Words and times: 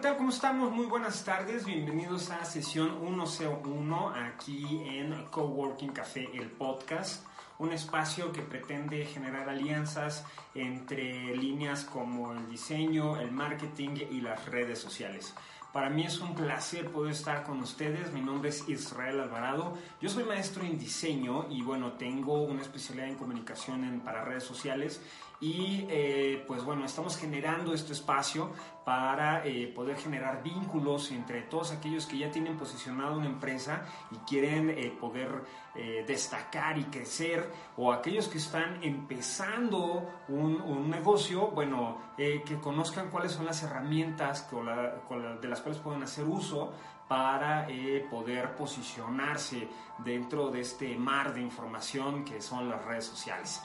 tal? 0.00 0.16
¿Cómo 0.16 0.30
estamos? 0.30 0.72
Muy 0.72 0.86
buenas 0.86 1.24
tardes. 1.24 1.66
Bienvenidos 1.66 2.30
a 2.30 2.42
sesión 2.46 3.00
101 3.02 4.14
aquí 4.14 4.82
en 4.86 5.26
Coworking 5.26 5.92
Café, 5.92 6.26
el 6.32 6.50
podcast. 6.50 7.26
Un 7.58 7.72
espacio 7.72 8.32
que 8.32 8.40
pretende 8.40 9.04
generar 9.04 9.50
alianzas 9.50 10.24
entre 10.54 11.36
líneas 11.36 11.84
como 11.84 12.32
el 12.32 12.48
diseño, 12.48 13.20
el 13.20 13.30
marketing 13.30 13.90
y 14.10 14.22
las 14.22 14.46
redes 14.46 14.78
sociales. 14.78 15.34
Para 15.70 15.90
mí 15.90 16.04
es 16.04 16.18
un 16.18 16.34
placer 16.34 16.90
poder 16.90 17.12
estar 17.12 17.44
con 17.44 17.60
ustedes. 17.60 18.10
Mi 18.12 18.22
nombre 18.22 18.48
es 18.48 18.66
Israel 18.68 19.20
Alvarado. 19.20 19.76
Yo 20.00 20.08
soy 20.08 20.24
maestro 20.24 20.64
en 20.64 20.78
diseño 20.78 21.46
y 21.50 21.60
bueno, 21.60 21.92
tengo 21.92 22.42
una 22.42 22.62
especialidad 22.62 23.08
en 23.08 23.16
comunicación 23.16 23.84
en, 23.84 24.00
para 24.00 24.24
redes 24.24 24.44
sociales 24.44 25.02
y 25.40 25.86
eh, 25.88 26.44
pues 26.46 26.64
bueno, 26.64 26.84
estamos 26.84 27.16
generando 27.16 27.72
este 27.72 27.92
espacio 27.92 28.50
para 28.84 29.44
eh, 29.46 29.66
poder 29.74 29.96
generar 29.96 30.42
vínculos 30.42 31.10
entre 31.10 31.42
todos 31.42 31.72
aquellos 31.72 32.06
que 32.06 32.18
ya 32.18 32.30
tienen 32.30 32.56
posicionado 32.56 33.16
una 33.16 33.26
empresa 33.26 33.84
y 34.10 34.16
quieren 34.28 34.70
eh, 34.70 34.96
poder 34.98 35.44
eh, 35.74 36.04
destacar 36.06 36.78
y 36.78 36.84
crecer 36.84 37.50
o 37.76 37.92
aquellos 37.92 38.28
que 38.28 38.38
están 38.38 38.82
empezando 38.82 40.08
un, 40.28 40.90
negocio, 40.90 41.48
bueno, 41.48 41.98
que 42.16 42.58
conozcan 42.60 43.10
cuáles 43.10 43.32
son 43.32 43.46
las 43.46 43.62
herramientas 43.62 44.48
la- 44.64 44.94
de 45.40 45.48
las 45.48 45.60
cuales 45.60 45.80
pueden 45.80 46.02
hacer 46.02 46.24
uso 46.24 46.72
para 47.08 47.66
poder 48.10 48.54
posicionarse 48.54 49.68
dentro 49.98 50.50
de 50.50 50.60
este 50.60 50.96
mar 50.96 51.34
de 51.34 51.40
información 51.40 52.24
que 52.24 52.40
son 52.40 52.68
las 52.68 52.84
redes 52.84 53.04
sociales. 53.04 53.62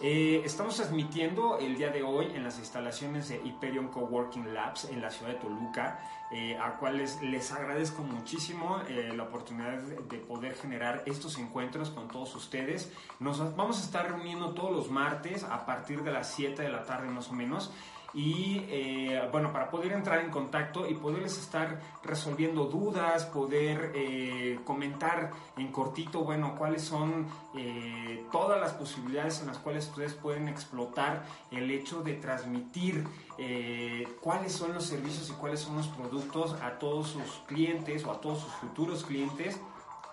Eh, 0.00 0.42
estamos 0.44 0.74
transmitiendo 0.74 1.58
el 1.58 1.76
día 1.76 1.88
de 1.88 2.02
hoy 2.02 2.26
en 2.34 2.42
las 2.42 2.58
instalaciones 2.58 3.28
de 3.28 3.40
Hyperion 3.44 3.88
Coworking 3.88 4.52
Labs 4.52 4.86
en 4.86 5.00
la 5.00 5.08
ciudad 5.08 5.32
de 5.32 5.38
Toluca, 5.38 6.00
eh, 6.32 6.58
a 6.58 6.78
cuales 6.78 7.22
les 7.22 7.52
agradezco 7.52 8.02
muchísimo 8.02 8.80
eh, 8.88 9.12
la 9.14 9.22
oportunidad 9.22 9.78
de 9.78 9.94
de 10.08 10.18
poder 10.18 10.56
generar 10.56 11.04
estos 11.06 11.38
encuentros 11.38 11.90
con 11.90 12.08
todos 12.08 12.34
ustedes. 12.34 12.92
Nos 13.20 13.38
vamos 13.56 13.80
a 13.80 13.84
estar 13.84 14.10
reuniendo 14.10 14.52
todos 14.52 14.72
los 14.72 14.90
martes 14.90 15.44
a 15.44 15.64
partir 15.64 16.02
de 16.02 16.10
las 16.10 16.34
7 16.34 16.62
de 16.62 16.68
la 16.70 16.84
tarde 16.84 17.08
más 17.08 17.28
o 17.30 17.32
menos. 17.32 17.72
Y 18.14 18.64
eh, 18.68 19.28
bueno, 19.32 19.52
para 19.52 19.68
poder 19.68 19.92
entrar 19.92 20.20
en 20.20 20.30
contacto 20.30 20.88
y 20.88 20.94
poderles 20.94 21.36
estar 21.36 21.80
resolviendo 22.04 22.66
dudas, 22.66 23.24
poder 23.26 23.90
eh, 23.94 24.60
comentar 24.64 25.32
en 25.56 25.72
cortito, 25.72 26.22
bueno, 26.22 26.54
cuáles 26.56 26.82
son 26.82 27.26
eh, 27.56 28.24
todas 28.30 28.60
las 28.60 28.72
posibilidades 28.72 29.40
en 29.40 29.48
las 29.48 29.58
cuales 29.58 29.88
ustedes 29.88 30.14
pueden 30.14 30.48
explotar 30.48 31.24
el 31.50 31.70
hecho 31.70 32.02
de 32.02 32.14
transmitir 32.14 33.04
eh, 33.38 34.06
cuáles 34.20 34.52
son 34.52 34.74
los 34.74 34.84
servicios 34.84 35.30
y 35.30 35.32
cuáles 35.32 35.60
son 35.60 35.76
los 35.76 35.88
productos 35.88 36.54
a 36.62 36.78
todos 36.78 37.08
sus 37.08 37.42
clientes 37.46 38.04
o 38.04 38.12
a 38.12 38.20
todos 38.20 38.40
sus 38.40 38.52
futuros 38.54 39.04
clientes 39.04 39.60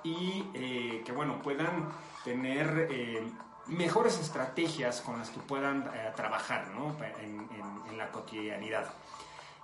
y 0.04 0.44
eh, 0.56 1.04
que 1.06 1.12
bueno 1.12 1.40
puedan 1.44 1.90
tener 2.24 2.88
mejores 3.68 4.20
estrategias 4.20 5.02
con 5.02 5.18
las 5.20 5.30
que 5.30 5.40
puedan 5.40 5.84
eh, 5.94 6.12
trabajar 6.16 6.68
¿no? 6.76 6.96
en, 7.22 7.48
en- 7.56 7.90
en 7.90 7.98
la 7.98 8.10
cotidianidad. 8.12 8.92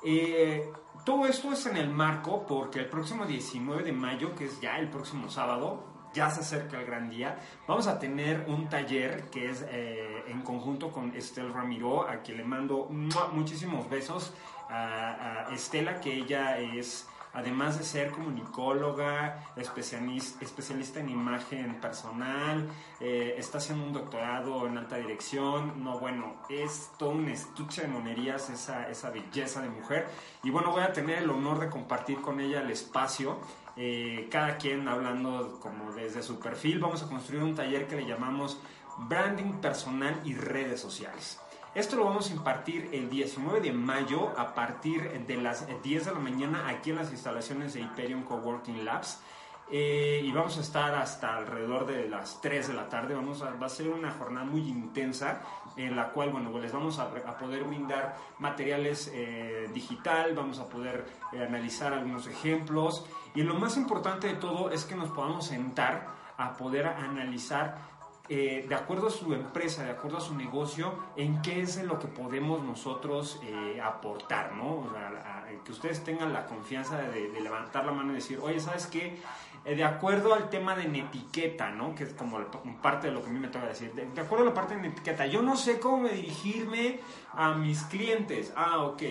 Eh, 0.03 0.71
todo 1.05 1.25
esto 1.25 1.51
es 1.51 1.65
en 1.65 1.77
el 1.77 1.89
marco 1.89 2.45
porque 2.45 2.79
el 2.79 2.85
próximo 2.87 3.25
19 3.25 3.83
de 3.83 3.91
mayo, 3.93 4.35
que 4.35 4.45
es 4.45 4.59
ya 4.61 4.77
el 4.77 4.89
próximo 4.89 5.29
sábado, 5.29 5.83
ya 6.13 6.29
se 6.29 6.41
acerca 6.41 6.79
el 6.79 6.85
gran 6.85 7.09
día, 7.09 7.37
vamos 7.67 7.87
a 7.87 7.99
tener 7.99 8.45
un 8.47 8.69
taller 8.69 9.29
que 9.29 9.49
es 9.49 9.65
eh, 9.69 10.23
en 10.27 10.41
conjunto 10.41 10.91
con 10.91 11.15
Estel 11.15 11.53
Ramiro, 11.53 12.07
a 12.07 12.17
quien 12.17 12.37
le 12.37 12.43
mando 12.43 12.87
muchísimos 13.31 13.89
besos 13.89 14.33
a, 14.69 15.45
a 15.47 15.53
Estela, 15.53 15.99
que 16.01 16.13
ella 16.13 16.57
es 16.59 17.07
además 17.37 17.77
de 17.77 17.83
ser 17.83 18.09
comunicóloga, 18.09 19.45
especialis- 19.55 20.35
especialista 20.41 20.99
en 20.99 21.09
imagen 21.09 21.79
personal, 21.79 22.67
eh, 22.99 23.35
está 23.37 23.59
haciendo 23.59 23.85
un 23.85 23.93
doctorado 23.93 24.65
en 24.65 24.75
alta 24.75 24.95
dirección, 24.95 25.83
no, 25.83 25.99
bueno, 25.99 26.37
es 26.49 26.89
todo 26.97 27.11
un 27.11 27.29
estuche 27.29 27.83
de 27.83 27.89
monerías 27.89 28.49
esa, 28.49 28.89
esa 28.89 29.11
belleza 29.11 29.61
de 29.61 29.69
mujer. 29.69 30.07
Y 30.43 30.49
bueno, 30.49 30.71
voy 30.71 30.81
a 30.81 30.91
tener 30.91 31.19
el 31.19 31.29
honor 31.29 31.59
de 31.59 31.69
compartir 31.69 32.21
con 32.21 32.39
ella 32.39 32.61
el 32.61 32.71
espacio, 32.71 33.37
eh, 33.75 34.27
cada 34.31 34.57
quien 34.57 34.87
hablando 34.87 35.59
como 35.61 35.93
desde 35.93 36.23
su 36.23 36.39
perfil. 36.39 36.79
Vamos 36.79 37.03
a 37.03 37.07
construir 37.07 37.43
un 37.43 37.53
taller 37.53 37.87
que 37.87 37.97
le 37.97 38.07
llamamos 38.07 38.59
Branding 38.97 39.61
Personal 39.61 40.19
y 40.25 40.33
Redes 40.33 40.81
Sociales. 40.81 41.39
Esto 41.77 41.95
lo 41.95 42.05
vamos 42.05 42.31
a 42.31 42.33
impartir 42.33 42.89
el 42.91 43.07
19 43.07 43.61
de 43.61 43.71
mayo 43.71 44.33
a 44.35 44.55
partir 44.55 45.27
de 45.27 45.37
las 45.37 45.67
10 45.83 46.05
de 46.05 46.11
la 46.11 46.17
mañana 46.17 46.69
aquí 46.69 46.89
en 46.89 46.95
las 46.95 47.11
instalaciones 47.11 47.75
de 47.75 47.81
Hyperion 47.81 48.23
Coworking 48.23 48.83
Labs. 48.83 49.21
Eh, 49.69 50.21
y 50.23 50.31
vamos 50.31 50.57
a 50.57 50.61
estar 50.61 50.95
hasta 50.95 51.37
alrededor 51.37 51.85
de 51.85 52.09
las 52.09 52.41
3 52.41 52.69
de 52.69 52.73
la 52.73 52.89
tarde. 52.89 53.13
Vamos 53.13 53.43
a, 53.43 53.51
va 53.51 53.67
a 53.67 53.69
ser 53.69 53.89
una 53.89 54.09
jornada 54.09 54.43
muy 54.43 54.61
intensa 54.61 55.39
en 55.75 55.95
la 55.95 56.09
cual 56.09 56.31
bueno, 56.31 56.49
les 56.57 56.71
vamos 56.71 56.97
a, 56.97 57.03
a 57.03 57.37
poder 57.37 57.63
brindar 57.63 58.17
materiales 58.39 59.11
eh, 59.13 59.69
digital, 59.71 60.33
vamos 60.33 60.57
a 60.57 60.67
poder 60.67 61.05
eh, 61.31 61.45
analizar 61.45 61.93
algunos 61.93 62.25
ejemplos. 62.25 63.05
Y 63.35 63.43
lo 63.43 63.53
más 63.53 63.77
importante 63.77 64.25
de 64.25 64.33
todo 64.33 64.71
es 64.71 64.83
que 64.85 64.95
nos 64.95 65.09
podamos 65.09 65.45
sentar 65.45 66.07
a 66.37 66.57
poder 66.57 66.87
analizar 66.87 67.96
eh, 68.29 68.65
de 68.67 68.75
acuerdo 68.75 69.07
a 69.07 69.09
su 69.09 69.33
empresa, 69.33 69.83
de 69.83 69.91
acuerdo 69.91 70.17
a 70.17 70.21
su 70.21 70.35
negocio, 70.35 70.93
en 71.15 71.41
qué 71.41 71.61
es 71.61 71.77
en 71.77 71.87
lo 71.87 71.97
que 71.97 72.07
podemos 72.07 72.61
nosotros 72.61 73.39
eh, 73.43 73.79
aportar, 73.81 74.53
¿no? 74.53 74.79
O 74.79 74.91
sea, 74.91 75.45
que 75.63 75.71
ustedes 75.71 76.03
tengan 76.03 76.33
la 76.33 76.45
confianza 76.45 76.97
de, 76.97 77.29
levantar 77.41 77.85
la 77.85 77.91
mano 77.91 78.11
y 78.11 78.15
decir, 78.15 78.39
oye, 78.41 78.59
¿sabes 78.59 78.87
qué? 78.87 79.17
Eh, 79.63 79.75
de 79.75 79.83
acuerdo 79.83 80.33
al 80.33 80.49
tema 80.49 80.75
de 80.75 80.83
etiqueta, 80.99 81.71
¿no? 81.71 81.95
Que 81.95 82.03
es 82.03 82.13
como 82.13 82.39
parte 82.81 83.07
de 83.07 83.13
lo 83.13 83.21
que 83.21 83.29
a 83.29 83.33
mí 83.33 83.39
me 83.39 83.47
toca 83.47 83.65
decir. 83.65 83.93
De, 83.93 84.05
de 84.05 84.21
acuerdo 84.21 84.45
a 84.45 84.49
la 84.49 84.53
parte 84.53 84.75
de 84.75 84.87
etiqueta, 84.87 85.25
yo 85.25 85.41
no 85.41 85.55
sé 85.55 85.79
cómo 85.79 86.07
dirigirme 86.07 86.99
a 87.33 87.53
mis 87.53 87.83
clientes. 87.83 88.51
Ah, 88.55 88.79
ok. 88.79 89.03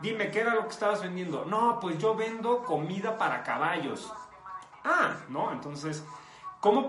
Dime, 0.00 0.30
¿qué 0.30 0.40
era 0.40 0.54
lo 0.54 0.62
que 0.64 0.70
estabas 0.70 1.02
vendiendo? 1.02 1.44
No, 1.44 1.78
pues 1.80 1.98
yo 1.98 2.14
vendo 2.14 2.62
comida 2.64 3.18
para 3.18 3.42
caballos. 3.42 4.12
Ah, 4.84 5.16
¿no? 5.28 5.52
Entonces, 5.52 6.04
¿cómo, 6.60 6.88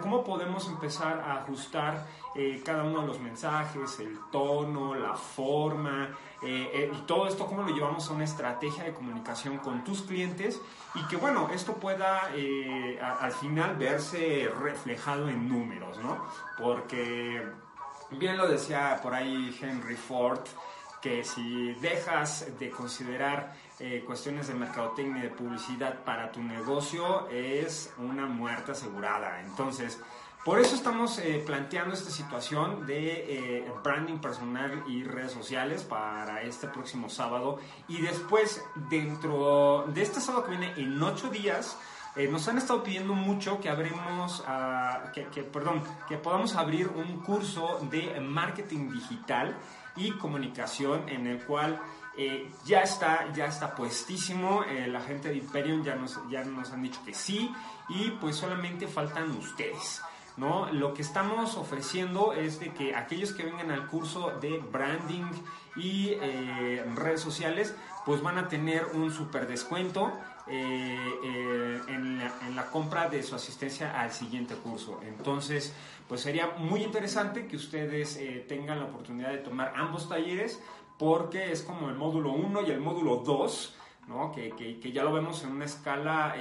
cómo 0.00 0.24
podemos 0.24 0.66
empezar 0.66 1.20
a 1.20 1.34
ajustar 1.42 2.06
eh, 2.34 2.62
cada 2.64 2.84
uno 2.84 3.00
de 3.00 3.06
los 3.08 3.18
mensajes, 3.18 3.98
el 3.98 4.16
tono, 4.30 4.94
la 4.94 5.14
forma, 5.14 6.16
eh, 6.42 6.70
eh, 6.72 6.92
y 6.94 6.98
todo 7.02 7.26
esto, 7.26 7.44
cómo 7.46 7.62
lo 7.62 7.74
llevamos 7.74 8.08
a 8.08 8.12
una 8.12 8.24
estrategia 8.24 8.84
de 8.84 8.92
comunicación 8.92 9.58
con 9.58 9.82
tus 9.82 10.02
clientes 10.02 10.60
y 10.94 11.02
que, 11.08 11.16
bueno, 11.16 11.48
esto 11.52 11.74
pueda 11.74 12.30
al 13.00 13.32
final 13.32 13.76
verse 13.76 14.48
reflejado 14.60 15.28
en 15.28 15.48
números, 15.48 15.98
¿no? 15.98 16.24
Porque, 16.56 17.42
bien 18.12 18.36
lo 18.36 18.46
decía 18.46 19.00
por 19.02 19.12
ahí 19.12 19.56
Henry 19.60 19.96
Ford, 19.96 20.40
que 21.02 21.24
si 21.24 21.72
dejas 21.80 22.46
de 22.58 22.70
considerar 22.70 23.54
eh, 23.80 24.04
cuestiones 24.06 24.48
de 24.48 24.54
mercadotecnia 24.54 25.20
y 25.20 25.28
de 25.28 25.34
publicidad 25.34 26.04
para 26.04 26.30
tu 26.30 26.42
negocio 26.42 27.28
es 27.30 27.90
una 27.96 28.26
muerte 28.26 28.72
asegurada. 28.72 29.40
Entonces, 29.40 29.98
por 30.44 30.60
eso 30.60 30.74
estamos 30.74 31.18
eh, 31.18 31.42
planteando 31.46 31.94
esta 31.94 32.10
situación 32.10 32.86
de 32.86 33.60
eh, 33.60 33.72
branding 33.82 34.18
personal 34.18 34.84
y 34.86 35.04
redes 35.04 35.32
sociales 35.32 35.82
para 35.82 36.42
este 36.42 36.68
próximo 36.68 37.08
sábado. 37.08 37.58
Y 37.88 38.02
después, 38.02 38.62
dentro 38.90 39.86
de 39.88 40.02
este 40.02 40.20
sábado 40.20 40.44
que 40.44 40.50
viene, 40.50 40.74
en 40.76 41.02
ocho 41.02 41.30
días, 41.30 41.78
nos 42.30 42.48
han 42.48 42.58
estado 42.58 42.82
pidiendo 42.82 43.14
mucho 43.14 43.60
que 43.60 43.70
abremos, 43.70 44.44
ah, 44.46 45.04
que, 45.14 45.26
que, 45.28 45.42
perdón, 45.42 45.82
que 46.06 46.18
podamos 46.18 46.54
abrir 46.54 46.88
un 46.88 47.20
curso 47.20 47.80
de 47.90 48.20
marketing 48.20 48.90
digital 48.90 49.56
y 49.96 50.12
comunicación 50.12 51.08
en 51.08 51.26
el 51.26 51.44
cual 51.44 51.80
eh, 52.16 52.50
ya 52.64 52.82
está 52.82 53.32
ya 53.32 53.46
está 53.46 53.74
puestísimo 53.74 54.64
eh, 54.64 54.86
la 54.88 55.00
gente 55.00 55.28
de 55.28 55.36
Imperium 55.36 55.82
ya 55.84 55.94
nos 55.94 56.18
ya 56.28 56.44
nos 56.44 56.72
han 56.72 56.82
dicho 56.82 57.00
que 57.04 57.14
sí 57.14 57.52
y 57.88 58.10
pues 58.12 58.36
solamente 58.36 58.88
faltan 58.88 59.30
ustedes 59.30 60.02
¿no? 60.36 60.72
Lo 60.72 60.94
que 60.94 61.02
estamos 61.02 61.56
ofreciendo 61.56 62.32
es 62.32 62.60
de 62.60 62.72
que 62.72 62.94
aquellos 62.94 63.32
que 63.32 63.44
vengan 63.44 63.70
al 63.70 63.86
curso 63.88 64.32
de 64.40 64.58
branding 64.58 65.30
y 65.76 66.16
eh, 66.20 66.84
redes 66.94 67.20
sociales, 67.20 67.74
pues 68.06 68.22
van 68.22 68.38
a 68.38 68.48
tener 68.48 68.86
un 68.94 69.10
super 69.10 69.46
descuento 69.46 70.12
eh, 70.46 70.96
eh, 71.24 71.80
en, 71.88 72.56
la, 72.56 72.66
compra 72.70 73.08
de 73.08 73.22
su 73.22 73.34
asistencia 73.34 74.00
al 74.00 74.10
siguiente 74.10 74.54
curso. 74.54 75.00
Entonces, 75.02 75.74
pues 76.08 76.22
sería 76.22 76.48
muy 76.58 76.82
interesante 76.82 77.46
que 77.46 77.56
ustedes 77.56 78.18
tengan 78.48 78.80
la 78.80 78.86
oportunidad 78.86 79.30
de 79.30 79.38
tomar 79.38 79.74
ambos 79.76 80.08
talleres 80.08 80.60
porque 81.00 81.50
es 81.50 81.62
como 81.62 81.88
el 81.88 81.96
módulo 81.96 82.32
1 82.32 82.60
y 82.60 82.70
el 82.70 82.78
módulo 82.78 83.16
2, 83.16 83.74
¿no? 84.08 84.30
que, 84.30 84.50
que, 84.50 84.92
ya 84.92 85.02
lo 85.02 85.14
vemos 85.14 85.42
en 85.44 85.52
una 85.52 85.64
escala 85.64 86.34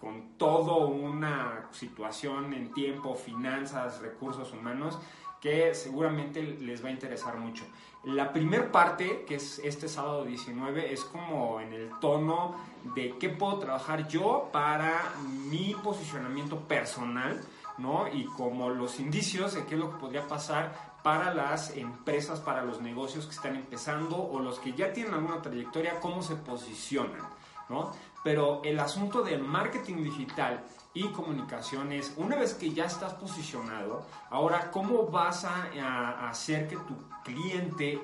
con 0.00 0.38
todo 0.38 0.86
una 0.86 1.68
situación 1.72 2.54
en 2.54 2.72
tiempo, 2.72 3.16
finanzas, 3.16 4.00
recursos 4.00 4.52
humanos, 4.52 4.96
que 5.40 5.74
seguramente 5.74 6.40
les 6.40 6.84
va 6.84 6.88
a 6.88 6.92
interesar 6.92 7.36
mucho. 7.36 7.64
La 8.04 8.32
primer 8.32 8.70
parte, 8.70 9.24
que 9.26 9.34
es 9.34 9.58
este 9.58 9.88
sábado 9.88 10.24
19, 10.24 10.92
es 10.92 11.02
como 11.02 11.60
en 11.60 11.72
el 11.72 11.90
tono 12.00 12.54
de 12.94 13.16
qué 13.18 13.28
puedo 13.28 13.58
trabajar 13.58 14.06
yo 14.06 14.50
para 14.52 15.14
mi 15.48 15.74
posicionamiento 15.82 16.60
personal, 16.60 17.40
¿no? 17.76 18.06
Y 18.06 18.24
como 18.24 18.70
los 18.70 19.00
indicios 19.00 19.54
de 19.54 19.64
qué 19.64 19.74
es 19.74 19.80
lo 19.80 19.90
que 19.90 19.98
podría 19.98 20.28
pasar 20.28 20.89
para 21.02 21.32
las 21.34 21.76
empresas, 21.76 22.40
para 22.40 22.62
los 22.62 22.80
negocios 22.80 23.26
que 23.26 23.34
están 23.34 23.56
empezando 23.56 24.16
o 24.16 24.40
los 24.40 24.58
que 24.58 24.72
ya 24.72 24.92
tienen 24.92 25.14
alguna 25.14 25.40
trayectoria, 25.40 25.98
cómo 26.00 26.22
se 26.22 26.36
posicionan, 26.36 27.22
¿no? 27.68 27.92
Pero 28.22 28.60
el 28.64 28.78
asunto 28.78 29.22
del 29.22 29.42
marketing 29.42 30.02
digital 30.04 30.62
y 30.92 31.08
comunicaciones, 31.08 32.12
una 32.16 32.36
vez 32.36 32.54
que 32.54 32.70
ya 32.72 32.84
estás 32.84 33.14
posicionado, 33.14 34.04
ahora 34.28 34.70
cómo 34.70 35.06
vas 35.06 35.44
a, 35.44 36.28
hacer 36.28 36.68
que 36.68 36.76
tu 36.76 36.96
cliente 37.24 38.00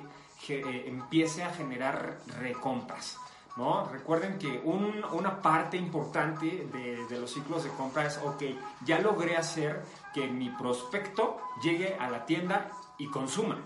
eh, 0.49 0.83
empiece 0.87 1.43
a 1.43 1.53
generar 1.53 2.17
recompras. 2.39 3.17
¿No? 3.57 3.85
Recuerden 3.85 4.37
que 4.37 4.61
una 4.63 5.41
parte 5.41 5.77
importante 5.77 6.69
de, 6.71 7.07
de, 7.07 7.19
los 7.19 7.33
ciclos 7.33 7.63
de 7.63 7.71
compra 7.71 8.05
es, 8.05 8.19
ok, 8.19 8.43
ya 8.85 8.99
logré 8.99 9.35
hacer 9.35 9.83
que 10.13 10.27
mi 10.27 10.51
prospecto 10.51 11.41
llegue 11.63 11.95
a 11.95 12.07
la 12.07 12.23
tienda 12.23 12.69
y 12.97 13.07
consuma. 13.07 13.59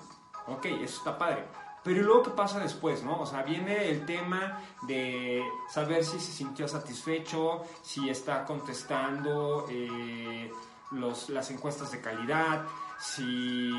Ok, 0.48 0.66
eso 0.66 0.98
está 0.98 1.18
padre. 1.18 1.46
Pero 1.84 2.04
luego, 2.04 2.24
¿qué 2.24 2.30
pasa 2.32 2.60
después, 2.60 3.04
no? 3.04 3.20
O 3.22 3.26
sea, 3.26 3.42
viene 3.42 3.90
el 3.90 4.06
tema 4.06 4.62
de 4.84 5.44
saber 5.68 6.04
si 6.04 6.20
se 6.20 6.32
sintió 6.32 6.68
satisfecho, 6.68 7.64
si 7.82 8.08
está 8.10 8.46
contestando 8.46 9.66
eh, 9.70 10.52
los, 10.92 11.30
las 11.30 11.50
encuestas 11.50 11.92
de 11.92 12.00
calidad, 12.00 12.66
si, 13.00 13.72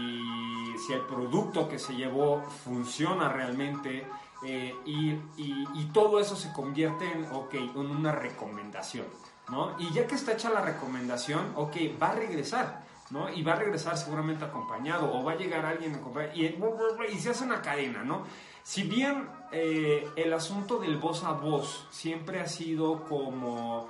si, 0.85 0.93
el 0.93 1.03
producto 1.03 1.69
que 1.69 1.79
se 1.79 1.95
llevó 1.95 2.43
funciona 2.65 3.29
realmente. 3.29 4.05
Eh, 4.45 4.75
y, 4.85 5.13
y, 5.37 5.91
todo 5.93 6.19
eso 6.19 6.35
se 6.35 6.53
convierte 6.53 7.05
en, 7.05 7.31
ok, 7.31 7.55
en 7.55 7.79
una 7.79 8.11
recomendación, 8.11 9.07
¿no? 9.49 9.77
Y 9.79 9.93
ya 9.93 10.09
que 10.09 10.17
está 10.17 10.33
hecha 10.33 10.51
la 10.51 10.63
recomendación, 10.63 11.53
ok, 11.55 11.77
va 12.03 12.09
a 12.09 12.15
regresar. 12.15 12.83
¿No? 13.13 13.31
Y 13.31 13.43
va 13.43 13.53
a 13.53 13.57
regresar 13.57 13.97
seguramente 13.99 14.45
acompañado 14.45 15.13
o 15.13 15.23
va 15.23 15.33
a 15.33 15.37
llegar 15.37 15.67
alguien 15.67 16.01
y, 16.35 16.47
y 16.47 17.19
se 17.19 17.31
hace 17.31 17.45
una 17.45 17.61
cadena, 17.61 18.03
¿no? 18.03 18.25
Si 18.65 18.85
bien 18.85 19.29
eh, 19.53 20.09
el 20.17 20.33
asunto 20.33 20.79
del 20.79 20.97
voz 20.97 21.23
a 21.25 21.33
voz 21.33 21.87
siempre 21.91 22.41
ha 22.41 22.49
sido 22.49 23.05
como 23.05 23.89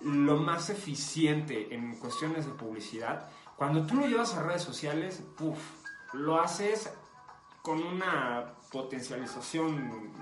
lo 0.00 0.36
más 0.38 0.70
eficiente 0.70 1.74
en 1.74 1.96
cuestiones 1.96 2.46
de 2.46 2.52
publicidad, 2.52 3.28
cuando 3.56 3.84
tú 3.84 3.96
lo 3.96 4.06
llevas 4.06 4.34
a 4.34 4.42
redes 4.42 4.62
sociales, 4.62 5.22
puff, 5.36 5.58
lo 6.14 6.40
haces 6.40 6.92
con 7.60 7.82
una 7.82 8.54
potencialización 8.70 10.12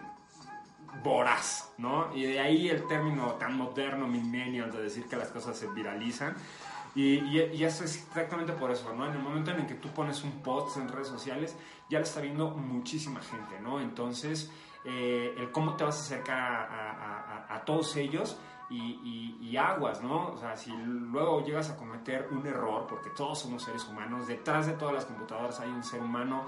voraz, 1.05 1.73
¿no? 1.79 2.15
Y 2.15 2.25
de 2.25 2.41
ahí 2.41 2.69
el 2.69 2.87
término 2.89 3.35
tan 3.35 3.57
moderno, 3.57 4.09
millennial, 4.09 4.73
de 4.73 4.83
decir 4.83 5.07
que 5.07 5.17
las 5.17 5.29
cosas 5.29 5.57
se 5.57 5.69
viralizan. 5.69 6.35
Y, 6.95 7.19
y, 7.19 7.65
eso 7.65 7.85
es 7.85 8.05
exactamente 8.05 8.53
por 8.53 8.71
eso, 8.71 8.93
¿no? 8.95 9.07
En 9.07 9.13
el 9.13 9.21
momento 9.21 9.53
en 9.53 9.61
el 9.61 9.67
que 9.67 9.75
tú 9.75 9.89
pones 9.91 10.25
un 10.25 10.43
post 10.43 10.77
en 10.77 10.89
redes 10.89 11.07
sociales, 11.07 11.57
ya 11.89 11.99
lo 11.99 12.05
está 12.05 12.21
viendo 12.21 12.51
muchísima 12.51 13.21
gente, 13.21 13.61
¿no? 13.61 13.81
Entonces, 13.81 14.51
eh, 14.85 15.35
el 15.37 15.51
cómo 15.53 15.77
te 15.77 15.85
vas 15.85 15.99
a 15.99 16.01
acercar 16.01 17.47
a, 17.49 17.63
todos 17.67 17.95
ellos 17.97 18.39
y, 18.71 19.57
aguas, 19.57 20.03
¿no? 20.03 20.29
O 20.29 20.39
sea, 20.39 20.57
si 20.57 20.73
luego 20.73 21.45
llegas 21.45 21.71
a 21.71 21.77
cometer 21.77 22.29
un 22.31 22.47
error, 22.47 22.87
porque 22.89 23.11
todos 23.11 23.39
somos 23.41 23.63
seres 23.63 23.85
humanos, 23.87 24.27
detrás 24.27 24.67
de 24.67 24.73
todas 24.73 24.95
las 24.95 25.05
computadoras 25.05 25.61
hay 25.61 25.69
un 25.69 25.85
ser 25.85 26.01
humano 26.01 26.45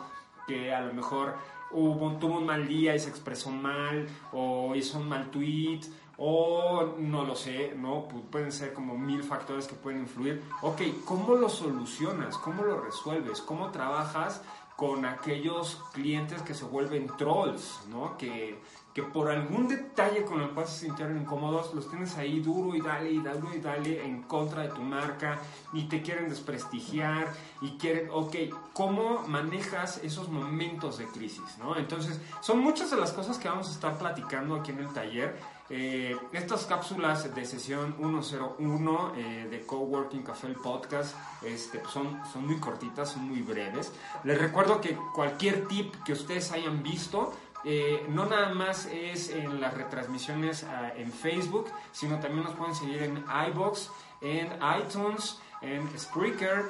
que 0.46 0.72
a 0.74 0.80
lo 0.80 0.94
mejor 0.94 1.36
tuvo 1.70 2.38
un 2.38 2.46
mal 2.46 2.66
día 2.66 2.94
y 2.94 2.98
se 2.98 3.10
expresó 3.10 3.50
mal, 3.50 4.08
o 4.32 4.74
hizo 4.74 4.98
un 4.98 5.08
mal 5.08 5.30
tweet, 5.30 5.80
o 6.24 6.94
no 6.98 7.24
lo 7.24 7.34
sé, 7.34 7.74
¿no? 7.76 8.06
pueden 8.30 8.52
ser 8.52 8.72
como 8.72 8.96
mil 8.96 9.24
factores 9.24 9.66
que 9.66 9.74
pueden 9.74 10.02
influir. 10.02 10.40
Ok, 10.60 10.80
¿cómo 11.04 11.34
lo 11.34 11.48
solucionas? 11.48 12.38
¿Cómo 12.38 12.62
lo 12.62 12.80
resuelves? 12.80 13.40
¿Cómo 13.40 13.72
trabajas 13.72 14.40
con 14.76 15.04
aquellos 15.04 15.82
clientes 15.92 16.40
que 16.42 16.54
se 16.54 16.64
vuelven 16.64 17.08
trolls, 17.18 17.80
¿no? 17.90 18.16
Que, 18.18 18.60
que 18.94 19.02
por 19.02 19.30
algún 19.30 19.66
detalle 19.66 20.24
con 20.24 20.40
el 20.40 20.50
cual 20.50 20.66
se 20.68 20.86
sintieron 20.86 21.20
incómodos, 21.20 21.74
los 21.74 21.88
tienes 21.90 22.16
ahí 22.16 22.40
duro 22.40 22.76
y 22.76 22.80
dale 22.80 23.10
y 23.10 23.20
dale 23.20 23.56
y 23.56 23.60
dale 23.60 24.04
en 24.04 24.22
contra 24.22 24.62
de 24.62 24.68
tu 24.68 24.82
marca 24.82 25.40
y 25.72 25.88
te 25.88 26.02
quieren 26.02 26.28
desprestigiar 26.28 27.32
y 27.60 27.78
quieren, 27.78 28.08
ok, 28.12 28.36
¿cómo 28.72 29.24
manejas 29.26 29.98
esos 30.04 30.28
momentos 30.28 30.98
de 30.98 31.06
crisis? 31.06 31.58
¿no? 31.58 31.76
Entonces, 31.76 32.20
son 32.40 32.60
muchas 32.60 32.92
de 32.92 32.96
las 32.96 33.12
cosas 33.12 33.38
que 33.38 33.48
vamos 33.48 33.68
a 33.68 33.72
estar 33.72 33.98
platicando 33.98 34.54
aquí 34.54 34.70
en 34.70 34.78
el 34.78 34.92
taller 34.92 35.36
eh, 35.74 36.14
estas 36.34 36.66
cápsulas 36.66 37.34
de 37.34 37.46
sesión 37.46 37.94
101 37.96 39.12
eh, 39.16 39.48
de 39.50 39.64
Coworking 39.64 40.22
Café 40.22 40.48
el 40.48 40.56
Podcast 40.56 41.16
este, 41.40 41.80
son, 41.90 42.20
muy 42.46 42.60
cortitas, 42.60 43.12
son 43.12 43.26
muy 43.26 43.40
breves. 43.40 43.90
Les 44.24 44.38
recuerdo 44.38 44.82
que 44.82 44.94
cualquier 45.14 45.66
tip 45.68 45.94
que 46.04 46.12
ustedes 46.12 46.52
hayan 46.52 46.82
visto, 46.82 47.32
eh, 47.64 48.04
no 48.10 48.26
nada 48.26 48.52
más 48.52 48.84
es 48.84 49.30
en 49.30 49.62
las 49.62 49.72
retransmisiones 49.72 50.64
ah, 50.64 50.92
en 50.94 51.10
Facebook, 51.10 51.68
sino 51.90 52.20
también 52.20 52.44
nos 52.44 52.54
pueden 52.54 52.74
seguir 52.74 53.04
en 53.04 53.24
iBox, 53.48 53.88
en 54.20 54.52
iTunes, 54.78 55.40
en 55.62 55.88
Spreaker 55.98 56.66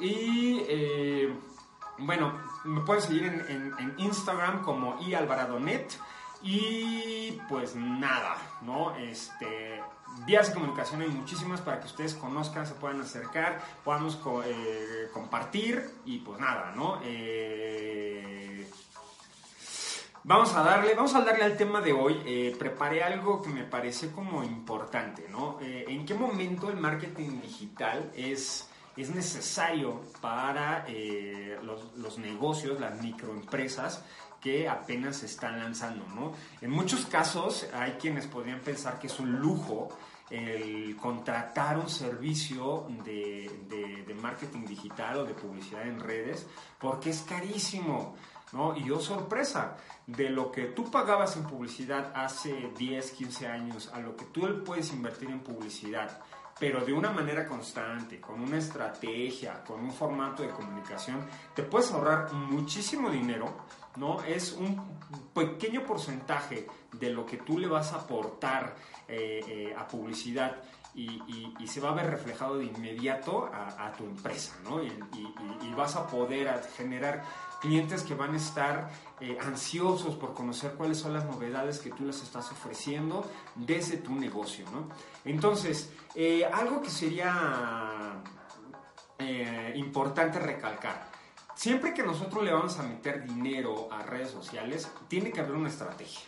y 0.00 0.62
bueno, 1.98 2.32
me 2.64 2.80
pueden 2.80 3.02
seguir 3.02 3.24
en, 3.24 3.74
en 3.78 3.94
Instagram 3.98 4.62
como 4.62 4.98
ialvaradonet. 5.02 5.98
Y 6.46 7.40
pues 7.48 7.74
nada, 7.74 8.36
¿no? 8.62 8.94
Este, 8.94 9.80
vías 10.24 10.48
de 10.48 10.54
comunicación 10.54 11.02
hay 11.02 11.08
muchísimas 11.08 11.60
para 11.60 11.80
que 11.80 11.86
ustedes 11.86 12.14
conozcan, 12.14 12.64
se 12.64 12.74
puedan 12.74 13.00
acercar, 13.00 13.60
podamos 13.84 14.16
eh, 14.44 15.08
compartir 15.12 15.90
y 16.04 16.18
pues 16.18 16.38
nada, 16.38 16.72
¿no? 16.76 17.00
Eh, 17.02 18.70
vamos 20.22 20.54
a 20.54 20.62
darle, 20.62 20.94
vamos 20.94 21.16
a 21.16 21.22
darle 21.22 21.42
al 21.42 21.56
tema 21.56 21.80
de 21.80 21.92
hoy. 21.92 22.22
Eh, 22.24 22.54
preparé 22.56 23.02
algo 23.02 23.42
que 23.42 23.48
me 23.48 23.64
parece 23.64 24.12
como 24.12 24.44
importante, 24.44 25.26
¿no? 25.28 25.58
¿En 25.60 26.06
qué 26.06 26.14
momento 26.14 26.70
el 26.70 26.76
marketing 26.76 27.40
digital 27.40 28.12
es, 28.14 28.70
es 28.96 29.12
necesario 29.12 30.00
para 30.20 30.86
los 31.64 32.18
negocios, 32.18 32.78
las 32.78 33.02
microempresas? 33.02 34.04
Que 34.46 34.68
apenas 34.68 35.16
se 35.16 35.26
están 35.26 35.58
lanzando, 35.58 36.06
¿no? 36.14 36.32
En 36.60 36.70
muchos 36.70 37.04
casos 37.06 37.66
hay 37.74 37.94
quienes 37.94 38.28
podrían 38.28 38.60
pensar 38.60 38.96
que 38.96 39.08
es 39.08 39.18
un 39.18 39.32
lujo 39.40 39.88
el 40.30 40.94
contratar 40.94 41.76
un 41.76 41.90
servicio 41.90 42.86
de, 43.04 44.14
marketing 44.22 44.64
digital 44.64 45.18
o 45.18 45.24
de 45.24 45.34
publicidad 45.34 45.82
en 45.82 45.98
redes 45.98 46.46
porque 46.78 47.10
es 47.10 47.22
carísimo. 47.22 48.14
¿no? 48.52 48.76
Y 48.76 48.84
yo 48.84 49.00
sorpresa, 49.00 49.76
de 50.06 50.30
lo 50.30 50.52
que 50.52 50.66
tú 50.66 50.92
pagabas 50.92 51.36
en 51.36 51.42
publicidad 51.42 52.12
hace 52.14 52.70
10, 52.78 53.10
15 53.10 53.48
años 53.48 53.90
a 53.92 53.98
lo 53.98 54.14
que 54.16 54.26
tú 54.26 54.62
puedes 54.64 54.92
invertir 54.92 55.28
en 55.30 55.40
publicidad, 55.40 56.20
pero 56.58 56.84
de 56.84 56.92
una 56.92 57.10
manera 57.10 57.46
constante, 57.46 58.20
con 58.20 58.40
una 58.40 58.58
estrategia, 58.58 59.62
con 59.64 59.80
un 59.80 59.92
formato 59.92 60.42
de 60.42 60.50
comunicación, 60.50 61.26
te 61.54 61.64
puedes 61.64 61.90
ahorrar 61.92 62.32
muchísimo 62.32 63.10
dinero 63.10 63.66
¿no? 63.96 64.22
Es 64.22 64.52
un 64.52 64.96
pequeño 65.34 65.84
porcentaje 65.84 66.66
de 66.92 67.10
lo 67.10 67.26
que 67.26 67.38
tú 67.38 67.58
le 67.58 67.68
vas 67.68 67.92
a 67.92 67.96
aportar 67.96 68.74
eh, 69.08 69.40
eh, 69.46 69.74
a 69.76 69.86
publicidad 69.86 70.56
y, 70.94 71.22
se 71.66 71.80
va 71.80 71.90
a 71.90 71.94
ver 71.94 72.08
reflejado 72.08 72.56
de 72.56 72.64
inmediato 72.64 73.50
a, 73.52 73.92
tu 73.92 74.04
empresa, 74.04 74.56
¿no? 74.64 74.82
Y, 74.82 75.74
vas 75.76 75.94
a 75.94 76.06
poder 76.06 76.62
generar 76.74 77.22
clientes 77.60 78.02
que 78.02 78.14
van 78.14 78.32
a 78.32 78.38
estar 78.38 78.88
eh, 79.20 79.36
ansiosos 79.42 80.14
por 80.14 80.32
conocer 80.32 80.72
cuáles 80.72 80.96
son 80.96 81.12
las 81.12 81.26
novedades 81.26 81.80
que 81.80 81.90
tú 81.90 82.06
les 82.06 82.22
estás 82.22 82.50
ofreciendo 82.50 83.30
desde 83.54 83.98
tu 83.98 84.14
negocio, 84.14 84.64
¿no? 84.72 84.88
Entonces, 85.26 85.92
algo 86.50 86.80
que 86.80 86.88
sería 86.88 88.22
importante 89.74 90.38
recalcar. 90.38 91.15
Siempre 91.56 91.94
que 91.94 92.02
nosotros 92.02 92.44
le 92.44 92.52
vamos 92.52 92.78
a 92.78 92.82
meter 92.82 93.24
dinero 93.24 93.88
a 93.90 94.02
redes 94.02 94.30
sociales, 94.30 94.92
tiene 95.08 95.32
que 95.32 95.40
haber 95.40 95.54
una 95.54 95.70
estrategia. 95.70 96.20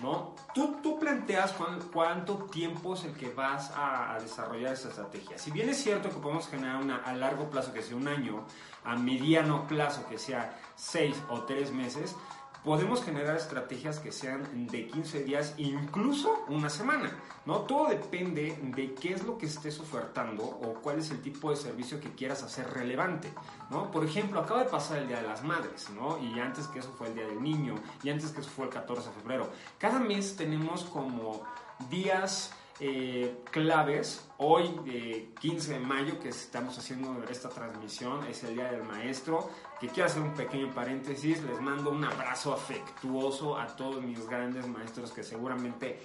¿no? 0.00 0.34
Tú, 0.52 0.78
tú 0.82 0.98
planteas 0.98 1.54
cuánto 1.92 2.34
tiempo 2.50 2.94
es 2.94 3.04
el 3.04 3.12
que 3.12 3.32
vas 3.32 3.72
a, 3.76 4.18
desarrollar 4.20 4.72
esa 4.72 4.88
estrategia. 4.88 5.38
Si 5.38 5.52
bien 5.52 5.68
es 5.68 5.80
cierto 5.80 6.08
que 6.08 6.16
podemos 6.16 6.48
generar 6.48 6.82
una 6.82 6.96
a 6.96 7.14
largo 7.14 7.48
plazo 7.48 7.72
que 7.72 7.80
sea 7.80 7.96
un 7.96 8.08
año, 8.08 8.44
a 8.82 8.96
mediano 8.96 9.68
plazo 9.68 10.04
que 10.08 10.18
sea 10.18 10.58
seis 10.74 11.16
o 11.28 11.42
tres 11.42 11.70
meses, 11.70 12.16
podemos 12.64 13.02
generar 13.02 13.36
estrategias 13.36 13.98
que 13.98 14.12
sean 14.12 14.68
de 14.68 14.86
15 14.86 15.24
días, 15.24 15.54
incluso 15.56 16.44
una 16.48 16.70
semana, 16.70 17.10
¿no? 17.44 17.60
Todo 17.62 17.88
depende 17.88 18.58
de 18.62 18.94
qué 18.94 19.12
es 19.12 19.24
lo 19.24 19.36
que 19.36 19.46
estés 19.46 19.80
ofertando 19.80 20.44
o 20.44 20.74
cuál 20.74 20.98
es 20.98 21.10
el 21.10 21.20
tipo 21.20 21.50
de 21.50 21.56
servicio 21.56 22.00
que 22.00 22.14
quieras 22.14 22.42
hacer 22.42 22.70
relevante, 22.70 23.32
¿no? 23.70 23.90
Por 23.90 24.04
ejemplo, 24.04 24.40
acaba 24.40 24.62
de 24.64 24.70
pasar 24.70 24.98
el 24.98 25.08
Día 25.08 25.20
de 25.20 25.28
las 25.28 25.42
Madres, 25.42 25.90
¿no? 25.90 26.18
Y 26.18 26.38
antes 26.38 26.68
que 26.68 26.78
eso 26.78 26.92
fue 26.96 27.08
el 27.08 27.14
Día 27.14 27.26
del 27.26 27.42
Niño, 27.42 27.74
y 28.02 28.10
antes 28.10 28.30
que 28.30 28.40
eso 28.40 28.50
fue 28.50 28.66
el 28.66 28.70
14 28.70 29.08
de 29.08 29.14
febrero. 29.14 29.50
Cada 29.78 29.98
mes 29.98 30.36
tenemos 30.36 30.84
como 30.84 31.42
días 31.90 32.52
eh, 32.84 33.44
claves. 33.52 34.28
Hoy, 34.38 34.74
de 34.84 35.30
15 35.40 35.74
de 35.74 35.78
mayo, 35.78 36.18
que 36.18 36.30
estamos 36.30 36.76
haciendo 36.76 37.22
esta 37.30 37.48
transmisión, 37.48 38.26
es 38.26 38.42
el 38.42 38.54
Día 38.54 38.72
del 38.72 38.82
Maestro. 38.82 39.48
Que 39.80 39.86
quiero 39.86 40.06
hacer 40.06 40.20
un 40.20 40.34
pequeño 40.34 40.74
paréntesis. 40.74 41.40
Les 41.44 41.60
mando 41.60 41.90
un 41.90 42.02
abrazo 42.02 42.52
afectuoso 42.52 43.56
a 43.56 43.68
todos 43.68 44.02
mis 44.02 44.26
grandes 44.26 44.66
maestros 44.66 45.12
que 45.12 45.22
seguramente 45.22 46.00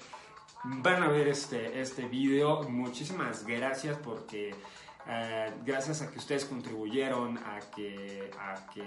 van 0.64 1.02
a 1.02 1.08
ver 1.08 1.30
este, 1.30 1.82
este 1.82 2.08
video. 2.08 2.62
Muchísimas 2.70 3.44
gracias 3.44 3.98
porque 3.98 4.54
eh, 5.08 5.54
gracias 5.66 6.04
a 6.04 6.12
que 6.12 6.20
ustedes 6.20 6.46
contribuyeron 6.46 7.40
a 7.40 7.60
que, 7.76 8.30
a 8.40 8.68
que 8.72 8.84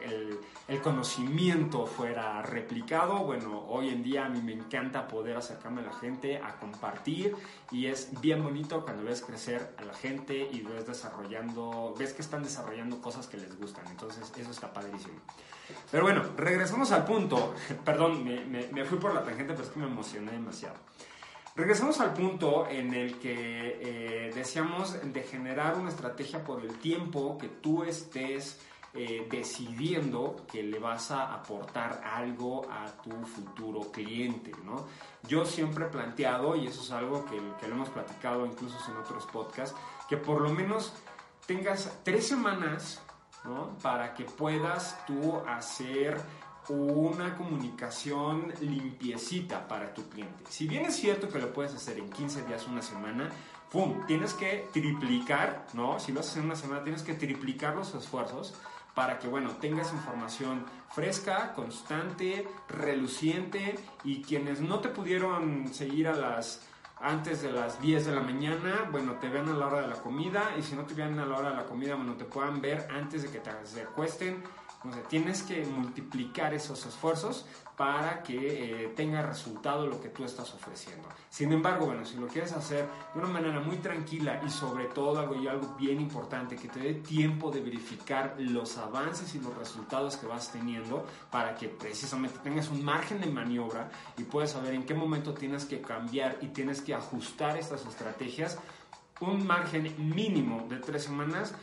el, 0.00 0.80
conocimiento 0.82 1.86
fuera 1.86 2.42
replicado. 2.42 3.18
Bueno, 3.24 3.64
hoy 3.68 3.88
en 3.88 4.02
día 4.02 4.26
a 4.26 4.28
mí 4.28 4.40
me 4.40 4.52
encanta 4.52 5.08
poder 5.08 5.36
acercarme 5.36 5.80
a 5.80 5.84
la 5.84 5.92
gente, 5.94 6.38
a 6.38 6.58
compartir 6.58 7.34
y 7.70 7.86
es 7.86 8.20
bien 8.20 8.42
bonito 8.42 8.84
cuando 8.84 9.04
ves 9.04 9.22
crecer 9.22 9.74
a 9.78 9.84
la 9.84 9.94
gente 9.94 10.48
y 10.52 10.60
ves 10.60 10.86
desarrollando, 10.86 11.94
ves 11.98 12.12
que 12.12 12.22
están 12.22 12.42
desarrollando 12.42 13.00
cosas 13.00 13.26
que 13.26 13.36
les 13.36 13.58
gustan. 13.58 13.86
Entonces 13.88 14.32
eso 14.36 14.50
está 14.50 14.72
padrísimo. 14.72 15.20
Pero 15.90 16.04
bueno, 16.04 16.22
regresamos 16.36 16.92
al 16.92 17.04
punto. 17.04 17.54
Perdón, 17.84 18.24
me, 18.24 18.84
fui 18.84 18.98
por 18.98 19.14
la 19.14 19.22
tangente, 19.22 19.54
pero 19.54 19.66
es 19.66 19.70
que 19.70 19.80
me 19.80 19.86
emocioné 19.86 20.32
demasiado. 20.32 20.76
Regresamos 21.54 22.00
al 22.00 22.12
punto 22.12 22.68
en 22.68 22.92
el 22.92 23.18
que 23.18 23.78
eh, 23.80 24.32
decíamos 24.34 24.94
de 25.02 25.22
generar 25.22 25.78
una 25.78 25.88
estrategia 25.88 26.44
por 26.44 26.62
el 26.62 26.78
tiempo 26.78 27.38
que 27.38 27.48
tú 27.48 27.82
estés 27.82 28.60
eh, 28.96 29.28
decidiendo 29.30 30.44
que 30.50 30.62
le 30.62 30.78
vas 30.78 31.10
a 31.10 31.34
aportar 31.34 32.02
algo 32.04 32.66
a 32.70 32.86
tu 33.02 33.10
futuro 33.26 33.92
cliente, 33.92 34.52
¿no? 34.64 34.86
Yo 35.28 35.44
siempre 35.44 35.84
he 35.84 35.88
planteado, 35.88 36.56
y 36.56 36.66
eso 36.66 36.82
es 36.82 36.90
algo 36.90 37.24
que, 37.24 37.40
que 37.60 37.68
lo 37.68 37.74
hemos 37.74 37.90
platicado 37.90 38.46
incluso 38.46 38.76
en 38.90 38.96
otros 38.96 39.26
podcasts, 39.26 39.76
que 40.08 40.16
por 40.16 40.40
lo 40.40 40.50
menos 40.50 40.92
tengas 41.46 42.00
tres 42.02 42.26
semanas, 42.26 43.02
¿no? 43.44 43.76
Para 43.82 44.14
que 44.14 44.24
puedas 44.24 45.04
tú 45.06 45.40
hacer 45.46 46.20
una 46.68 47.36
comunicación 47.36 48.52
limpiecita 48.60 49.68
para 49.68 49.92
tu 49.94 50.08
cliente. 50.08 50.44
Si 50.48 50.66
bien 50.66 50.86
es 50.86 50.96
cierto 50.96 51.28
que 51.28 51.38
lo 51.38 51.52
puedes 51.52 51.74
hacer 51.74 51.98
en 51.98 52.10
15 52.10 52.44
días, 52.44 52.66
una 52.66 52.82
semana, 52.82 53.30
¡pum! 53.70 54.04
Tienes 54.06 54.34
que 54.34 54.68
triplicar, 54.72 55.66
¿no? 55.74 56.00
Si 56.00 56.12
lo 56.12 56.20
haces 56.20 56.38
en 56.38 56.44
una 56.44 56.56
semana, 56.56 56.82
tienes 56.82 57.02
que 57.02 57.14
triplicar 57.14 57.76
los 57.76 57.94
esfuerzos 57.94 58.54
para 58.96 59.18
que, 59.18 59.28
bueno, 59.28 59.50
tengas 59.60 59.92
información 59.92 60.64
fresca, 60.88 61.52
constante, 61.52 62.48
reluciente 62.66 63.78
y 64.04 64.22
quienes 64.22 64.62
no 64.62 64.80
te 64.80 64.88
pudieron 64.88 65.68
seguir 65.72 66.08
a 66.08 66.14
las 66.14 66.66
antes 66.98 67.42
de 67.42 67.52
las 67.52 67.78
10 67.82 68.06
de 68.06 68.14
la 68.14 68.22
mañana, 68.22 68.88
bueno, 68.90 69.16
te 69.20 69.28
vean 69.28 69.50
a 69.50 69.52
la 69.52 69.66
hora 69.66 69.82
de 69.82 69.88
la 69.88 69.96
comida 69.96 70.54
y 70.58 70.62
si 70.62 70.74
no 70.74 70.86
te 70.86 70.94
vean 70.94 71.18
a 71.18 71.26
la 71.26 71.36
hora 71.36 71.50
de 71.50 71.56
la 71.56 71.66
comida, 71.66 71.94
bueno, 71.94 72.14
te 72.14 72.24
puedan 72.24 72.62
ver 72.62 72.88
antes 72.90 73.22
de 73.22 73.28
que 73.28 73.38
te 73.38 73.50
acuesten 74.78 75.06
tienes 75.08 75.42
que 75.42 75.64
multiplicar 75.64 76.54
esos 76.54 76.84
esfuerzos 76.86 77.44
para 77.76 78.22
que 78.22 78.84
eh, 78.84 78.88
tenga 78.96 79.20
resultado 79.20 79.86
lo 79.86 80.00
que 80.00 80.08
tú 80.08 80.24
estás 80.24 80.52
ofreciendo. 80.54 81.08
Sin 81.28 81.52
embargo, 81.52 81.86
bueno, 81.86 82.06
si 82.06 82.16
lo 82.16 82.26
quieres 82.26 82.52
hacer 82.52 82.86
de 83.12 83.20
una 83.20 83.28
manera 83.28 83.60
muy 83.60 83.76
tranquila 83.76 84.40
y 84.46 84.48
sobre 84.48 84.86
todo 84.86 85.18
algo 85.18 85.34
y 85.34 85.46
algo 85.46 85.74
bien 85.78 86.00
importante, 86.00 86.56
que 86.56 86.68
te 86.68 86.80
dé 86.80 86.94
tiempo 86.94 87.50
de 87.50 87.60
verificar 87.60 88.34
los 88.38 88.78
avances 88.78 89.34
y 89.34 89.40
los 89.40 89.54
resultados 89.58 90.16
que 90.16 90.26
vas 90.26 90.50
teniendo 90.50 91.04
para 91.30 91.54
que 91.54 91.68
precisamente 91.68 92.38
tengas 92.38 92.70
un 92.70 92.82
margen 92.82 93.20
de 93.20 93.26
maniobra 93.26 93.90
y 94.16 94.22
puedas 94.22 94.52
saber 94.52 94.72
en 94.72 94.86
qué 94.86 94.94
momento 94.94 95.34
tienes 95.34 95.66
que 95.66 95.82
cambiar 95.82 96.38
y 96.40 96.48
tienes 96.48 96.80
que 96.80 96.94
ajustar 96.94 97.58
estas 97.58 97.84
estrategias, 97.84 98.58
un 99.20 99.46
margen 99.46 99.94
mínimo 99.98 100.66
de 100.68 100.78
tres 100.78 101.04
semanas 101.04 101.54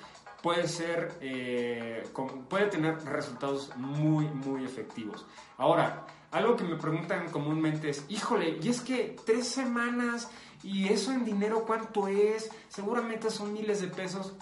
puede 0.44 0.68
ser, 0.68 1.18
eh, 1.22 2.04
puede 2.50 2.68
tener 2.68 3.04
resultados 3.06 3.72
muy, 3.78 4.26
muy 4.26 4.66
efectivos. 4.66 5.26
Ahora, 5.58 6.06
algo 6.32 6.58
que 6.58 6.66
me 6.66 6.76
preguntan 6.76 7.32
comúnmente 7.32 7.90
es, 7.90 8.06
híjole, 8.10 8.60
y 8.62 8.68
es 8.68 8.82
que 8.82 9.16
tres 9.26 9.48
semanas 9.48 10.30
y 10.62 10.90
eso 10.90 11.14
en 11.14 11.24
dinero 11.24 11.64
cuánto 11.66 12.10
es, 12.10 12.52
seguramente 12.68 13.32
son 13.32 13.54
miles 13.54 13.82
de 13.82 13.88
pesos. 13.88 14.34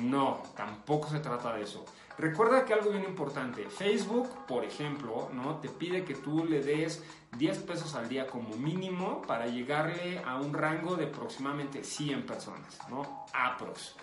No, 0.00 0.42
tampoco 0.56 1.10
se 1.10 1.20
trata 1.20 1.54
de 1.54 1.64
eso. 1.64 1.84
Recuerda 2.16 2.64
que 2.64 2.72
algo 2.72 2.90
bien 2.90 3.04
importante, 3.04 3.68
Facebook, 3.68 4.46
por 4.46 4.64
ejemplo, 4.64 5.28
¿no? 5.34 5.56
te 5.56 5.68
pide 5.68 6.04
que 6.04 6.14
tú 6.14 6.44
le 6.44 6.62
des 6.62 7.02
10 7.36 7.58
pesos 7.58 7.94
al 7.94 8.08
día 8.08 8.26
como 8.26 8.56
mínimo 8.56 9.22
para 9.22 9.46
llegarle 9.46 10.22
a 10.24 10.36
un 10.36 10.54
rango 10.54 10.96
de 10.96 11.06
aproximadamente 11.06 11.84
100 11.84 12.24
personas, 12.24 12.78
¿no? 12.88 13.26
Aprox. 13.32 13.96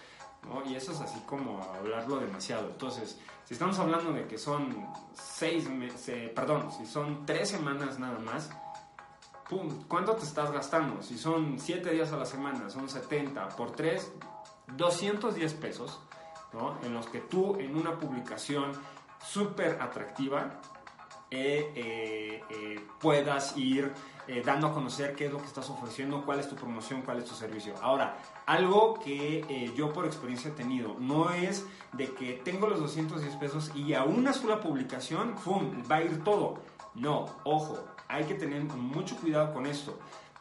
Y 0.66 0.76
eso 0.76 0.92
es 0.92 1.02
así 1.02 1.20
como 1.26 1.64
hablarlo 1.64 2.18
demasiado. 2.18 2.68
Entonces, 2.68 3.20
si 3.46 3.54
estamos 3.54 3.78
hablando 3.80 4.14
de 4.14 4.28
que 4.28 4.38
son 4.38 4.88
seis 5.14 5.70
meses, 5.70 6.30
perdón, 6.32 6.72
si 6.72 6.86
son 6.86 7.26
tres 7.26 7.50
semanas 7.50 8.00
nada 8.00 8.20
más, 8.20 8.50
pum, 9.50 9.84
¿cuánto 9.88 10.16
te 10.16 10.26
estás 10.26 10.52
gastando? 10.52 11.02
Si 11.02 11.18
son 11.18 11.60
siete 11.60 11.92
días 11.92 12.12
a 12.12 12.18
la 12.18 12.26
semana, 12.26 12.70
son 12.70 12.88
70 12.88 13.50
por 13.50 13.72
tres, 13.72 14.12
210 14.76 15.54
pesos, 15.56 16.00
¿no? 16.54 16.78
En 16.84 16.94
los 16.94 17.08
que 17.08 17.20
tú 17.20 17.56
en 17.60 17.76
una 17.76 17.98
publicación 17.98 18.72
súper 19.26 19.82
atractiva 19.82 20.62
eh, 21.32 21.72
eh, 21.76 22.44
eh, 22.50 22.80
puedas 23.00 23.56
ir 23.56 23.94
dando 24.46 24.68
a 24.68 24.74
conocer 24.76 25.16
qué 25.16 25.26
es 25.26 25.32
lo 25.32 25.40
que 25.40 25.48
estás 25.48 25.68
ofreciendo, 25.72 26.24
cuál 26.24 26.40
es 26.40 26.48
tu 26.48 26.56
promoción, 26.56 27.02
cuál 27.02 27.18
es 27.18 27.26
tu 27.26 27.34
servicio. 27.34 27.74
Ahora, 27.82 28.16
algo 28.46 29.00
que 29.00 29.74
yo 29.76 29.92
por 29.92 30.06
experiencia 30.06 30.52
he 30.52 30.54
tenido, 30.54 30.96
no 31.00 31.32
es 31.32 31.66
de 31.94 32.14
que 32.14 32.34
tengo 32.34 32.68
los 32.68 32.80
210 32.80 33.36
pesos 33.38 33.72
y 33.74 33.96
a 33.96 34.04
una 34.04 34.32
sola 34.32 34.62
publicación, 34.62 35.34
¡pum!, 35.44 35.82
va 35.92 35.96
a 35.96 36.04
ir 36.04 36.24
todo. 36.24 36.60
No, 36.94 37.26
ojo, 37.44 37.84
hay 38.08 38.26
que 38.26 38.36
tener 38.36 38.62
mucho 38.66 39.18
cuidado 39.18 39.52
con 39.52 39.66
esto. 39.66 39.98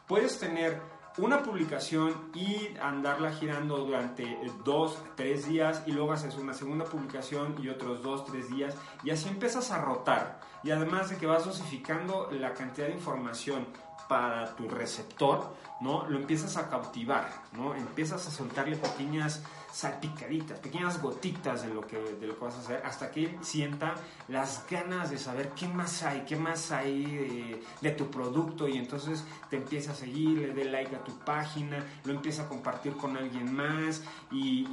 Puedes 0.07 0.37
tener 0.37 0.79
una 1.21 1.43
publicación 1.43 2.13
y 2.33 2.69
andarla 2.81 3.31
girando 3.31 3.77
durante 3.77 4.37
dos, 4.63 4.97
tres 5.15 5.47
días 5.47 5.83
y 5.85 5.91
luego 5.91 6.13
haces 6.13 6.35
una 6.35 6.53
segunda 6.53 6.85
publicación 6.85 7.55
y 7.61 7.69
otros 7.69 8.01
dos, 8.01 8.25
tres 8.25 8.49
días 8.49 8.75
y 9.03 9.11
así 9.11 9.29
empiezas 9.29 9.71
a 9.71 9.81
rotar. 9.81 10.39
Y 10.63 10.71
además 10.71 11.09
de 11.09 11.17
que 11.17 11.25
vas 11.25 11.45
dosificando 11.45 12.29
la 12.31 12.53
cantidad 12.53 12.87
de 12.87 12.93
información 12.93 13.67
para 14.07 14.55
tu 14.55 14.67
receptor, 14.67 15.55
¿no? 15.81 16.05
Lo 16.09 16.17
empiezas 16.17 16.57
a 16.57 16.69
cautivar, 16.69 17.29
¿no? 17.53 17.75
Empiezas 17.75 18.25
a 18.27 18.31
soltarle 18.31 18.75
pequeñas 18.75 19.43
salpicaditas, 19.71 20.59
pequeñas 20.59 21.01
gotitas 21.01 21.61
de 21.61 21.73
lo 21.73 21.85
que, 21.85 21.97
de 21.97 22.27
lo 22.27 22.37
que 22.37 22.45
vas 22.45 22.55
a 22.55 22.59
hacer, 22.59 22.81
hasta 22.85 23.11
que 23.11 23.37
sienta 23.41 23.95
las 24.27 24.65
ganas 24.69 25.09
de 25.09 25.17
saber 25.17 25.49
qué 25.49 25.67
más 25.67 26.03
hay, 26.03 26.21
qué 26.21 26.35
más 26.35 26.71
hay 26.71 27.59
de, 27.81 27.91
tu 27.91 28.09
producto 28.09 28.67
y 28.67 28.77
entonces 28.77 29.23
te 29.49 29.57
empieza 29.57 29.91
a 29.91 29.95
seguir, 29.95 30.37
le 30.37 30.53
dé 30.53 30.65
like 30.65 30.95
a 30.95 31.03
tu 31.03 31.17
página, 31.19 31.83
lo 32.05 32.13
empieza 32.13 32.43
a 32.43 32.47
compartir 32.47 32.95
con 32.95 33.17
alguien 33.17 33.53
más 33.53 34.03
y, 34.31 34.67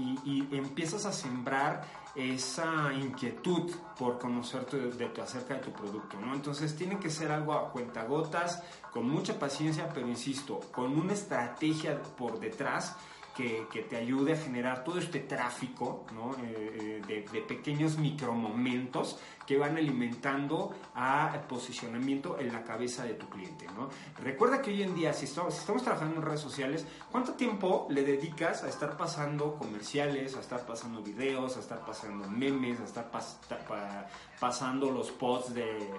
empiezas 0.52 1.06
a 1.06 1.12
sembrar 1.12 1.84
esa 2.14 2.92
inquietud 2.94 3.70
por 3.98 4.18
conocerte 4.18 4.76
de, 4.78 4.90
de, 4.92 5.22
acerca 5.22 5.54
de 5.54 5.60
tu 5.60 5.72
producto, 5.72 6.18
¿no? 6.18 6.34
Entonces 6.34 6.74
tiene 6.76 6.98
que 6.98 7.10
ser 7.10 7.30
algo 7.30 7.52
a 7.52 7.70
cuentagotas, 7.70 8.62
con 8.90 9.08
mucha 9.08 9.38
paciencia, 9.38 9.88
pero 9.92 10.08
insisto, 10.08 10.60
con 10.72 10.98
una 10.98 11.12
estrategia 11.12 12.00
por 12.02 12.38
detrás 12.40 12.96
que, 13.36 13.86
te 13.88 13.96
ayude 13.96 14.32
a 14.32 14.36
generar 14.36 14.82
todo 14.82 14.98
este 14.98 15.20
tráfico 15.20 16.06
¿no? 16.14 16.32
Eh, 16.42 17.00
eh, 17.02 17.02
de, 17.06 17.20
de, 17.30 17.40
pequeños 17.42 17.98
micromomentos 17.98 19.18
que 19.46 19.58
van 19.58 19.76
alimentando 19.76 20.74
a 20.94 21.32
posicionamiento 21.48 22.38
en 22.38 22.52
la 22.52 22.64
cabeza 22.64 23.04
de 23.04 23.14
tu 23.14 23.28
cliente. 23.28 23.66
¿no? 23.76 23.88
Recuerda 24.22 24.60
que 24.60 24.70
hoy 24.70 24.82
en 24.82 24.94
día, 24.94 25.12
si 25.12 25.26
estamos, 25.26 25.82
trabajando 25.82 26.16
en 26.16 26.22
redes 26.22 26.40
sociales, 26.40 26.86
¿cuánto 27.10 27.34
tiempo 27.34 27.86
le 27.90 28.02
dedicas 28.02 28.64
a 28.64 28.68
estar 28.68 28.96
pasando 28.96 29.54
comerciales, 29.54 30.36
a 30.36 30.40
estar 30.40 30.66
pasando 30.66 31.02
videos, 31.02 31.56
a 31.56 31.60
estar 31.60 31.84
pasando 31.84 32.28
memes, 32.28 32.80
a 32.80 32.84
estar 32.84 33.10
pasando 34.40 34.90
los 34.90 35.10
posts 35.12 35.54
de, 35.54 35.90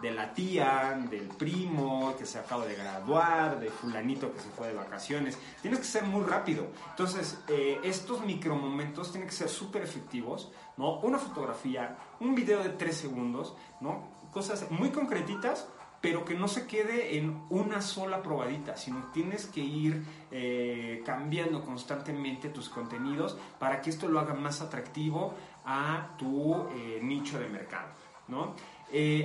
de 0.00 0.10
la 0.10 0.32
tía, 0.32 0.98
del 1.10 1.28
primo 1.28 2.14
que 2.18 2.26
se 2.26 2.38
acaba 2.38 2.66
de 2.66 2.74
graduar, 2.74 3.58
de 3.58 3.70
fulanito 3.70 4.32
que 4.32 4.40
se 4.40 4.50
fue 4.50 4.68
de 4.68 4.74
vacaciones? 4.74 5.38
Tienes 5.62 5.80
que 5.80 5.86
ser 5.86 6.04
muy 6.04 6.24
rápido. 6.24 6.66
Entonces, 6.90 7.38
eh, 7.48 7.80
estos 7.82 8.24
micromomentos 8.24 9.10
tienen 9.10 9.28
que 9.28 9.34
ser 9.34 9.48
súper 9.48 9.82
efectivos, 9.82 10.52
¿no? 10.76 11.00
Una 11.00 11.18
fotografía, 11.18 11.96
un 12.20 12.34
video 12.34 12.62
de 12.62 12.70
tres 12.70 12.96
segundos, 12.96 13.54
¿no? 13.80 14.08
Cosas 14.32 14.70
muy 14.70 14.90
concretitas, 14.90 15.66
pero 16.00 16.24
que 16.24 16.34
no 16.34 16.46
se 16.46 16.66
quede 16.66 17.16
en 17.16 17.42
una 17.50 17.80
sola 17.80 18.22
probadita, 18.22 18.76
sino 18.76 19.10
tienes 19.12 19.46
que 19.46 19.60
ir 19.60 20.04
eh, 20.30 21.02
cambiando 21.04 21.64
constantemente 21.64 22.48
tus 22.48 22.68
contenidos 22.68 23.36
para 23.58 23.80
que 23.80 23.90
esto 23.90 24.08
lo 24.08 24.20
haga 24.20 24.34
más 24.34 24.60
atractivo 24.60 25.34
a 25.64 26.14
tu 26.16 26.68
eh, 26.70 27.00
nicho 27.02 27.40
de 27.40 27.48
mercado, 27.48 27.88
¿no? 28.28 28.54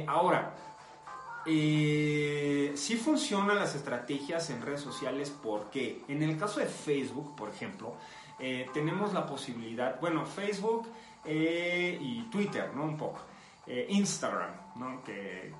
Ahora, 0.07 0.53
eh, 1.45 2.73
sí 2.75 2.97
funcionan 2.97 3.57
las 3.57 3.73
estrategias 3.73 4.49
en 4.51 4.61
redes 4.61 4.81
sociales 4.81 5.35
porque 5.41 6.03
en 6.07 6.21
el 6.21 6.37
caso 6.37 6.59
de 6.59 6.67
Facebook, 6.67 7.35
por 7.35 7.49
ejemplo, 7.49 7.95
eh, 8.39 8.69
tenemos 8.73 9.13
la 9.13 9.25
posibilidad, 9.25 9.99
bueno, 9.99 10.25
Facebook 10.25 10.87
eh, 11.25 11.97
y 11.99 12.23
Twitter, 12.23 12.71
¿no? 12.75 12.83
Un 12.83 12.97
poco. 12.97 13.21
Eh, 13.67 13.85
Instagram, 13.89 14.49
¿no? 14.75 15.03
Que, 15.03 15.53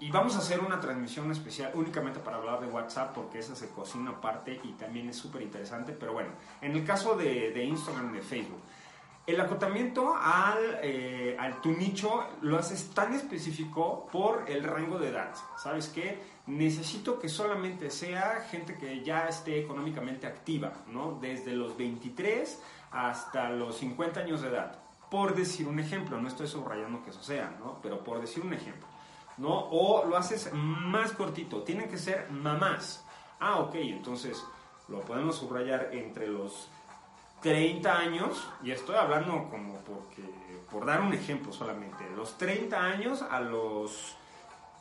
y 0.00 0.10
vamos 0.10 0.34
a 0.34 0.38
hacer 0.38 0.60
una 0.60 0.80
transmisión 0.80 1.30
especial 1.30 1.72
únicamente 1.74 2.20
para 2.20 2.38
hablar 2.38 2.60
de 2.60 2.66
WhatsApp 2.66 3.14
porque 3.14 3.38
esa 3.38 3.54
se 3.54 3.68
cocina 3.68 4.10
aparte 4.10 4.60
y 4.64 4.72
también 4.72 5.10
es 5.10 5.16
súper 5.16 5.42
interesante, 5.42 5.92
pero 5.92 6.14
bueno, 6.14 6.30
en 6.62 6.72
el 6.72 6.84
caso 6.84 7.16
de 7.16 7.62
Instagram 7.62 8.14
y 8.14 8.16
de 8.16 8.22
Facebook, 8.22 8.60
el 9.26 9.40
acotamiento 9.40 10.14
al, 10.14 10.78
eh, 10.82 11.36
al, 11.38 11.60
tu 11.62 11.72
nicho 11.72 12.26
lo 12.42 12.58
haces 12.58 12.90
tan 12.90 13.14
específico 13.14 14.06
por 14.12 14.44
el 14.50 14.64
rango 14.64 14.98
de 14.98 15.08
edad. 15.08 15.34
¿Sabes 15.56 15.88
qué? 15.88 16.20
Necesito 16.46 17.18
que 17.18 17.30
solamente 17.30 17.90
sea 17.90 18.46
gente 18.50 18.74
que 18.74 19.02
ya 19.02 19.26
esté 19.26 19.58
económicamente 19.58 20.26
activa, 20.26 20.74
¿no? 20.88 21.18
Desde 21.20 21.52
los 21.52 21.76
23 21.76 22.62
hasta 22.90 23.48
los 23.48 23.78
50 23.78 24.20
años 24.20 24.42
de 24.42 24.48
edad. 24.48 24.78
Por 25.10 25.34
decir 25.34 25.68
un 25.68 25.78
ejemplo, 25.78 26.20
no 26.20 26.28
estoy 26.28 26.46
subrayando 26.46 27.02
que 27.02 27.10
eso 27.10 27.22
sea, 27.22 27.56
¿no? 27.58 27.78
Pero 27.82 28.04
por 28.04 28.20
decir 28.20 28.44
un 28.44 28.52
ejemplo, 28.52 28.86
¿no? 29.38 29.68
O 29.70 30.04
lo 30.04 30.18
haces 30.18 30.52
más 30.52 31.12
cortito, 31.12 31.62
tienen 31.62 31.88
que 31.88 31.96
ser 31.96 32.30
mamás. 32.30 33.06
Ah, 33.40 33.60
ok, 33.60 33.76
entonces 33.76 34.44
lo 34.88 35.00
podemos 35.00 35.36
subrayar 35.36 35.90
entre 35.92 36.26
los 36.26 36.68
30 37.44 37.94
años, 37.94 38.48
y 38.62 38.70
estoy 38.70 38.96
hablando 38.96 39.50
como 39.50 39.74
porque, 39.80 40.22
por 40.70 40.86
dar 40.86 41.02
un 41.02 41.12
ejemplo 41.12 41.52
solamente, 41.52 42.08
los 42.16 42.38
30 42.38 42.74
años 42.74 43.20
a 43.20 43.38
los 43.38 44.16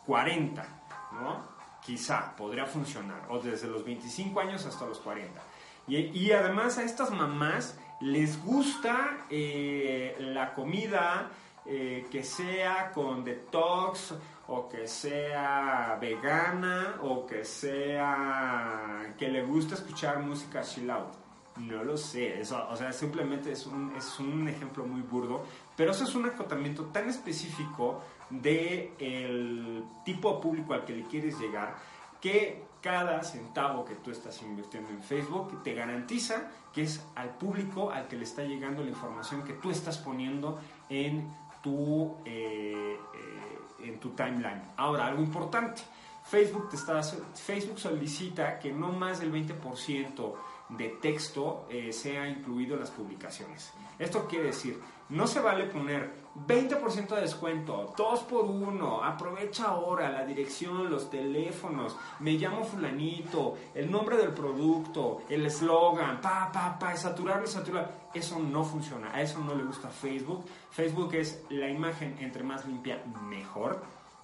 40, 0.06 0.66
¿no? 1.12 1.44
Quizá 1.86 2.34
podría 2.38 2.66
funcionar, 2.66 3.24
o 3.28 3.40
desde 3.40 3.68
los 3.68 3.84
25 3.84 4.40
años 4.40 4.66
hasta 4.66 4.86
los 4.86 5.00
40. 5.00 5.42
Y, 5.90 6.32
además 6.32 6.78
a 6.78 6.84
estas 6.84 7.12
mamás 7.12 7.78
les 8.00 8.42
gusta 8.42 9.26
eh, 9.30 10.16
la 10.20 10.54
comida 10.54 11.32
eh, 11.66 12.08
que 12.10 12.24
sea 12.24 12.92
con 12.94 13.26
detox 13.26 14.14
o 14.48 14.70
que 14.70 14.88
sea 14.88 15.98
vegana 16.00 17.00
o 17.02 17.26
que 17.26 17.44
sea 17.44 19.14
que 19.18 19.28
le 19.28 19.44
gusta 19.44 19.76
escuchar 19.76 20.20
música 20.20 20.62
chill 20.62 20.90
out. 20.90 21.23
No 21.58 21.84
lo 21.84 21.98
sé, 21.98 22.42
eso, 22.42 22.68
o 22.70 22.76
sea, 22.76 22.92
simplemente 22.92 23.52
es 23.52 23.68
un, 23.68 23.94
es 23.96 24.20
un 24.20 24.48
ejemplo 24.48 24.86
muy 24.86 25.02
burdo, 25.02 25.44
pero 25.76 25.92
eso 25.92 26.04
es 26.04 26.16
un 26.16 26.26
acotamiento 26.26 26.86
tan 26.86 27.08
específico 27.10 28.02
del 28.30 28.92
el 28.98 29.84
tipo 30.04 30.34
de 30.34 30.42
público 30.42 30.74
al 30.74 30.84
que 30.84 30.94
le 30.94 31.04
quieres 31.04 31.38
llegar 31.40 31.76
que 32.20 32.64
cada 32.82 33.22
centavo 33.22 33.86
que 33.86 33.96
tú 33.96 34.10
estás 34.10 34.42
invirtiendo 34.42 34.90
en 34.90 35.04
Facebook 35.04 35.62
te 35.62 35.74
garantiza 35.74 36.50
que 36.74 36.84
es 36.84 37.06
al 37.16 37.30
público 37.38 37.92
al 37.92 38.08
que 38.08 38.18
le 38.18 38.24
está 38.24 38.44
llegando 38.44 38.82
la 38.82 38.90
información 38.90 39.44
que 39.44 39.54
tú 39.54 39.70
estás 39.70 39.98
poniendo 40.00 40.60
en 40.90 41.30
tu, 41.62 42.16
eh, 42.26 42.98
eh, 43.14 43.88
en 43.88 44.00
tu 44.00 44.10
timeline. 44.12 44.62
Ahora, 44.78 45.08
algo 45.08 45.22
importante, 45.22 45.82
Facebook, 46.24 46.70
te 46.70 46.76
está, 46.76 47.02
Facebook 47.04 47.80
solicita 47.80 48.60
que 48.60 48.72
no 48.72 48.92
más 48.92 49.20
del 49.20 49.32
20% 49.32 50.34
de 50.70 50.90
texto 50.90 51.66
eh, 51.70 51.94
sea 51.94 52.28
incluido 52.28 52.76
en 52.76 52.82
las 52.82 52.92
publicaciones. 52.92 53.74
Esto 54.00 54.28
quiere 54.28 54.48
decir, 54.48 54.80
no 55.10 55.28
se 55.28 55.40
vale 55.40 55.66
poner 55.66 56.12
20% 56.48 57.08
de 57.14 57.22
descuento, 57.22 57.94
2 57.96 58.20
por 58.22 58.46
1, 58.46 59.04
aprovecha 59.04 59.66
ahora 59.66 60.10
la 60.10 60.26
dirección, 60.26 60.90
los 60.90 61.10
teléfonos, 61.10 61.96
me 62.20 62.32
llamo 62.32 62.64
fulanito, 62.64 63.56
el 63.76 63.92
nombre 63.92 64.18
del 64.18 64.34
producto, 64.34 65.22
el 65.30 65.46
eslogan, 65.46 66.20
pa, 66.22 66.52
pa, 66.52 66.80
pa, 66.80 66.96
saturar, 66.98 67.48
saturar. 67.48 68.10
Eso 68.14 68.40
no 68.40 68.64
funciona, 68.64 69.14
a 69.14 69.22
eso 69.22 69.40
no 69.40 69.54
le 69.54 69.64
gusta 69.64 69.90
Facebook. 69.90 70.46
Facebook 70.72 71.14
es 71.14 71.44
la 71.50 71.70
imagen 71.70 72.18
entre 72.20 72.44
más 72.44 72.66
limpia, 72.66 73.04
mejor, 73.24 73.84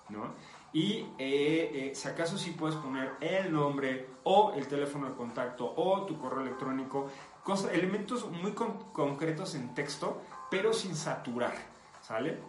¿no? 0.10 0.34
Y 0.72 1.08
eh, 1.18 1.72
eh, 1.74 1.92
si 1.96 2.08
acaso 2.08 2.38
sí 2.38 2.52
puedes 2.52 2.76
poner 2.76 3.14
el 3.22 3.52
nombre 3.52 4.08
o 4.24 4.54
el 4.56 4.68
teléfono 4.68 5.10
de 5.10 5.16
contacto 5.16 5.74
o 5.76 6.06
tu 6.06 6.20
correo 6.20 6.42
electrónico, 6.42 7.10
cosas, 7.44 7.74
elementos 7.74 8.30
muy 8.30 8.54
concretos 8.54 9.56
en 9.56 9.74
texto, 9.74 10.22
pero 10.52 10.74
sin 10.74 10.96
saturar, 10.96 11.56
¿sale? 12.02 12.40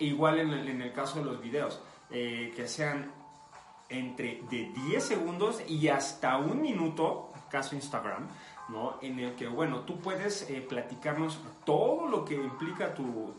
Igual 0.00 0.40
en 0.40 0.50
el, 0.50 0.68
en 0.68 0.82
el 0.82 0.92
caso 0.92 1.20
de 1.20 1.24
los 1.26 1.40
videos, 1.40 1.80
eh, 2.10 2.52
que 2.56 2.66
sean 2.66 3.12
entre 3.88 4.42
de 4.50 4.72
10 4.88 5.04
segundos 5.04 5.62
y 5.68 5.88
hasta 5.88 6.36
un 6.38 6.60
minuto, 6.60 7.30
caso 7.50 7.76
Instagram, 7.76 8.26
¿no? 8.68 8.98
En 9.00 9.20
el 9.20 9.36
que, 9.36 9.46
bueno, 9.46 9.80
tú 9.80 10.00
puedes 10.00 10.50
platicarnos 10.68 11.38
todo 11.64 12.08
lo 12.08 12.24
que 12.24 12.34
implica 12.34 12.94
tu, 12.94 13.34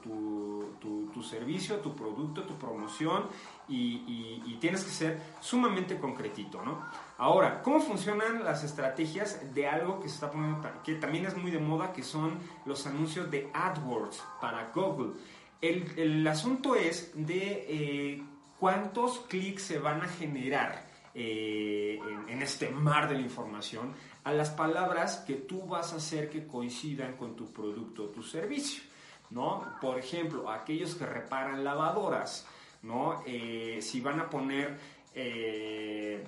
tu, 1.16 1.24
servicio, 1.24 1.78
tu 1.78 1.96
producto, 1.96 2.44
tu 2.44 2.56
promoción 2.58 3.24
y, 3.70 4.58
tienes 4.60 4.84
que 4.84 4.92
ser 4.92 5.22
sumamente 5.40 5.98
concretito, 5.98 6.62
¿no? 6.62 6.86
Ahora, 7.18 7.62
¿cómo 7.62 7.80
funcionan 7.80 8.44
las 8.44 8.64
estrategias 8.64 9.54
de 9.54 9.68
algo 9.68 10.02
que 10.02 10.10
se 10.10 10.16
está 10.16 10.32
poniendo, 10.32 10.62
que 10.84 10.96
también 10.96 11.26
es 11.26 11.38
muy 11.38 11.52
de 11.52 11.60
moda, 11.60 11.94
que 11.94 12.04
son 12.04 12.40
los 12.66 12.86
anuncios 12.88 13.30
de 13.32 13.50
AdWords 13.54 14.24
para 14.42 14.72
Google? 14.74 15.14
El, 15.62 16.28
asunto 16.28 16.76
es 16.76 17.12
de 17.16 17.66
eh, 17.68 18.24
cuántos 18.60 19.20
clics 19.28 19.64
se 19.64 19.80
van 19.80 20.02
a 20.02 20.08
generar 20.08 20.86
eh, 21.14 22.00
en, 22.28 22.42
este 22.42 22.70
mar 22.70 23.08
de 23.08 23.16
la 23.16 23.22
información 23.22 23.94
a 24.26 24.34
las 24.34 24.50
palabras 24.50 25.24
que 25.26 25.36
tú 25.36 25.66
vas 25.66 25.94
a 25.94 25.98
hacer 25.98 26.30
que 26.30 26.46
coincidan 26.46 27.16
con 27.16 27.36
tu 27.36 27.52
producto 27.54 28.04
o 28.04 28.08
tu 28.08 28.22
servicio, 28.22 28.84
¿no? 29.30 29.78
Por 29.82 30.00
ejemplo, 30.00 30.50
aquellos 30.50 30.96
que 30.96 31.06
reparan 31.06 31.64
lavadoras, 31.64 32.46
¿no? 32.84 33.24
Eh, 33.26 33.80
si 33.82 34.02
van 34.02 34.20
a 34.20 34.30
poner 34.30 34.78
eh, 35.14 36.24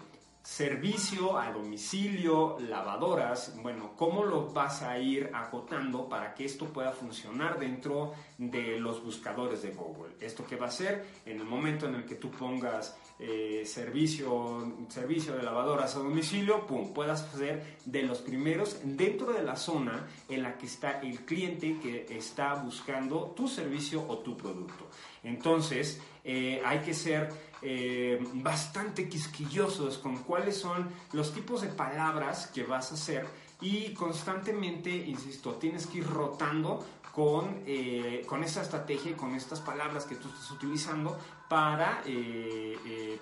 servicio 0.47 1.37
a 1.37 1.51
domicilio, 1.51 2.57
lavadoras, 2.57 3.53
bueno, 3.61 3.91
¿cómo 3.97 4.23
lo 4.23 4.47
vas 4.47 4.81
a 4.81 4.97
ir 4.97 5.29
acotando 5.33 6.07
para 6.07 6.33
que 6.33 6.45
esto 6.45 6.67
pueda 6.67 6.93
funcionar 6.93 7.59
dentro 7.59 8.13
de 8.37 8.79
los 8.79 9.03
buscadores 9.03 9.61
de 9.61 9.71
Google? 9.71 10.13
¿Esto 10.21 10.45
qué 10.47 10.55
va 10.55 10.67
a 10.67 10.71
ser? 10.71 11.05
En 11.25 11.41
el 11.41 11.43
momento 11.43 11.85
en 11.85 11.95
el 11.95 12.05
que 12.05 12.15
tú 12.15 12.31
pongas 12.31 12.97
eh, 13.19 13.63
servicio, 13.65 14.73
servicio 14.87 15.35
de 15.35 15.43
lavadoras 15.43 15.97
a 15.97 15.99
domicilio, 15.99 16.65
pum, 16.65 16.93
puedas 16.93 17.29
ser 17.35 17.77
de 17.83 18.03
los 18.03 18.19
primeros 18.19 18.79
dentro 18.85 19.33
de 19.33 19.43
la 19.43 19.57
zona 19.57 20.07
en 20.29 20.43
la 20.43 20.57
que 20.57 20.67
está 20.67 21.01
el 21.01 21.25
cliente 21.25 21.77
que 21.81 22.05
está 22.17 22.53
buscando 22.55 23.33
tu 23.35 23.49
servicio 23.49 24.05
o 24.07 24.19
tu 24.19 24.37
producto. 24.37 24.87
Entonces, 25.23 25.99
eh, 26.29 26.61
hay 26.65 26.79
que 26.79 26.93
ser 26.93 27.29
eh, 27.61 28.19
bastante 28.33 29.07
quisquillosos 29.07 29.97
con 29.97 30.17
cuáles 30.17 30.57
son 30.57 30.89
los 31.13 31.33
tipos 31.33 31.61
de 31.61 31.69
palabras 31.69 32.47
que 32.47 32.63
vas 32.63 32.91
a 32.91 32.95
hacer 32.95 33.25
y 33.61 33.93
constantemente, 33.93 34.89
insisto, 34.89 35.53
tienes 35.53 35.87
que 35.87 35.99
ir 35.99 36.07
rotando 36.07 36.85
con, 37.13 37.63
eh, 37.65 38.25
con 38.27 38.43
esa 38.43 38.61
estrategia 38.61 39.11
y 39.11 39.13
con 39.13 39.35
estas 39.35 39.61
palabras 39.61 40.03
que 40.03 40.15
tú 40.15 40.27
estás 40.27 40.51
utilizando 40.51 41.17
para 41.47 42.03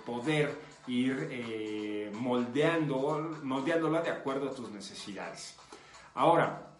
poder 0.04 0.60
ir 0.88 2.12
moldeando, 2.16 3.38
moldeándola 3.44 4.02
de 4.02 4.10
acuerdo 4.10 4.50
a 4.50 4.54
tus 4.56 4.72
necesidades. 4.72 5.56
Ahora, 6.16 6.75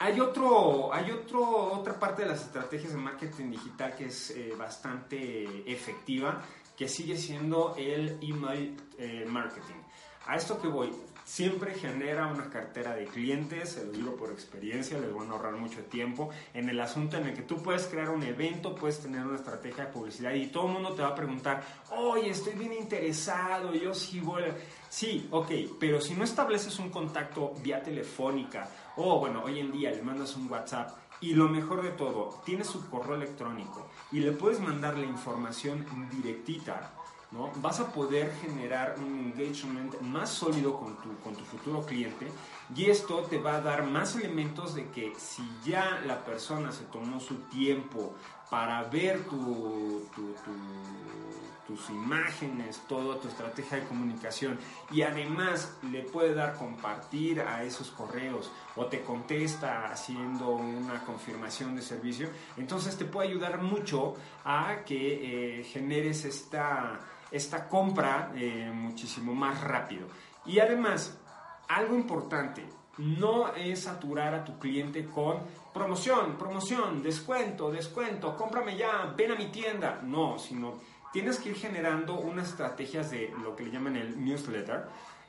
Hay, 0.00 0.20
otro, 0.20 0.94
hay 0.94 1.10
otro, 1.10 1.72
otra 1.72 1.98
parte 1.98 2.22
de 2.22 2.28
las 2.28 2.42
estrategias 2.42 2.92
de 2.92 2.98
marketing 2.98 3.50
digital 3.50 3.96
que 3.96 4.06
es 4.06 4.30
eh, 4.30 4.54
bastante 4.56 5.70
efectiva, 5.70 6.40
que 6.76 6.88
sigue 6.88 7.16
siendo 7.16 7.74
el 7.76 8.16
email 8.22 8.76
eh, 8.96 9.24
marketing. 9.28 9.74
A 10.26 10.36
esto 10.36 10.60
que 10.60 10.68
voy, 10.68 10.92
siempre 11.24 11.74
genera 11.74 12.28
una 12.28 12.48
cartera 12.48 12.94
de 12.94 13.06
clientes, 13.06 13.70
se 13.70 13.84
lo 13.84 13.92
digo 13.92 14.14
por 14.14 14.30
experiencia, 14.30 14.98
les 15.00 15.12
van 15.12 15.28
a 15.30 15.32
ahorrar 15.32 15.56
mucho 15.56 15.82
tiempo, 15.84 16.30
en 16.54 16.68
el 16.68 16.80
asunto 16.80 17.16
en 17.16 17.26
el 17.26 17.34
que 17.34 17.42
tú 17.42 17.60
puedes 17.62 17.86
crear 17.86 18.08
un 18.10 18.22
evento, 18.22 18.74
puedes 18.74 19.00
tener 19.00 19.26
una 19.26 19.36
estrategia 19.36 19.86
de 19.86 19.92
publicidad 19.92 20.32
y 20.32 20.46
todo 20.46 20.68
el 20.68 20.74
mundo 20.74 20.94
te 20.94 21.02
va 21.02 21.08
a 21.08 21.14
preguntar, 21.14 21.62
oye, 21.90 22.30
estoy 22.30 22.54
bien 22.54 22.72
interesado, 22.72 23.74
yo 23.74 23.92
sí 23.92 24.20
voy... 24.20 24.44
Sí, 24.88 25.28
ok, 25.30 25.50
pero 25.78 26.00
si 26.00 26.14
no 26.14 26.24
estableces 26.24 26.78
un 26.78 26.88
contacto 26.88 27.52
vía 27.62 27.82
telefónica 27.82 28.70
o 28.98 29.20
bueno, 29.20 29.42
hoy 29.44 29.60
en 29.60 29.72
día 29.72 29.90
le 29.92 30.02
mandas 30.02 30.36
un 30.36 30.50
WhatsApp 30.50 30.90
y 31.20 31.34
lo 31.34 31.48
mejor 31.48 31.82
de 31.82 31.90
todo, 31.90 32.40
tienes 32.44 32.66
su 32.66 32.90
correo 32.90 33.14
electrónico 33.14 33.88
y 34.12 34.20
le 34.20 34.32
puedes 34.32 34.60
mandar 34.60 34.98
la 34.98 35.06
información 35.06 35.86
directita 36.10 36.92
¿no? 37.30 37.50
Vas 37.56 37.78
a 37.80 37.92
poder 37.92 38.32
generar 38.40 38.96
un 38.98 39.18
engagement 39.18 40.00
más 40.00 40.30
sólido 40.30 40.78
con 40.78 40.96
tu, 40.96 41.14
con 41.22 41.34
tu 41.34 41.44
futuro 41.44 41.84
cliente 41.84 42.26
y 42.74 42.86
esto 42.86 43.22
te 43.28 43.38
va 43.38 43.56
a 43.56 43.60
dar 43.60 43.84
más 43.84 44.16
elementos 44.16 44.74
de 44.74 44.88
que 44.88 45.12
si 45.18 45.42
ya 45.64 46.02
la 46.06 46.24
persona 46.24 46.72
se 46.72 46.84
tomó 46.84 47.20
su 47.20 47.34
tiempo 47.50 48.14
para 48.50 48.82
ver 48.84 49.24
tu, 49.24 50.06
tus 51.68 51.90
imágenes, 51.90 52.82
toda 52.88 53.20
tu 53.20 53.28
estrategia 53.28 53.78
de 53.78 53.86
comunicación 53.86 54.58
y 54.90 55.02
además 55.02 55.76
le 55.92 56.00
puede 56.02 56.34
dar 56.34 56.54
compartir 56.54 57.42
a 57.42 57.62
esos 57.62 57.90
correos 57.90 58.50
o 58.74 58.86
te 58.86 59.02
contesta 59.02 59.84
haciendo 59.84 60.48
una 60.48 61.04
confirmación 61.04 61.76
de 61.76 61.82
servicio, 61.82 62.30
entonces 62.56 62.96
te 62.96 63.04
puede 63.04 63.28
ayudar 63.28 63.60
mucho 63.62 64.14
a 64.44 64.78
que 64.86 65.58
eh, 65.60 65.64
generes 65.64 66.24
esta 66.24 66.98
esta 67.30 67.68
compra 67.68 68.32
eh, 68.34 68.70
muchísimo 68.72 69.34
más 69.34 69.60
rápido. 69.60 70.08
Y 70.46 70.60
además, 70.60 71.18
algo 71.68 71.94
importante, 71.94 72.66
no 72.98 73.52
es 73.54 73.82
saturar 73.82 74.34
a 74.34 74.44
tu 74.44 74.58
cliente 74.58 75.04
con 75.04 75.42
promoción, 75.72 76.36
promoción, 76.36 77.02
descuento, 77.02 77.70
descuento, 77.70 78.36
cómprame 78.36 78.76
ya, 78.76 79.14
ven 79.16 79.32
a 79.32 79.34
mi 79.36 79.46
tienda. 79.46 80.00
No, 80.02 80.38
sino 80.38 80.80
tienes 81.12 81.38
que 81.38 81.50
ir 81.50 81.56
generando 81.56 82.18
unas 82.18 82.48
estrategias 82.48 83.10
de 83.10 83.34
lo 83.42 83.56
que 83.56 83.64
le 83.64 83.70
llaman 83.70 83.96
el 83.96 84.22
newsletter, 84.22 84.86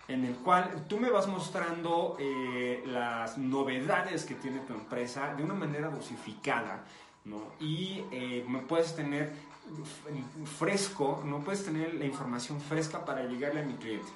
en 0.08 0.26
el 0.26 0.36
cual 0.36 0.86
tú 0.88 1.00
me 1.00 1.10
vas 1.10 1.28
mostrando 1.28 2.18
eh, 2.20 2.84
las 2.86 3.38
novedades 3.38 4.26
que 4.26 4.36
tiene 4.36 4.60
tu 4.62 4.74
empresa 4.74 5.36
de 5.36 5.44
una 5.44 5.54
manera 5.54 5.90
dosificada, 5.90 6.84
¿no? 7.26 7.54
Y 7.60 8.04
eh, 8.12 8.44
me 8.48 8.60
puedes 8.60 8.96
tener 8.96 9.32
fresco, 10.58 11.22
no 11.24 11.40
puedes 11.42 11.64
tener 11.64 11.94
la 11.94 12.06
información 12.06 12.60
fresca 12.60 13.06
para 13.06 13.24
llegarle 13.26 13.62
a 13.62 13.66
mi 13.66 13.74
cliente. 13.74 14.10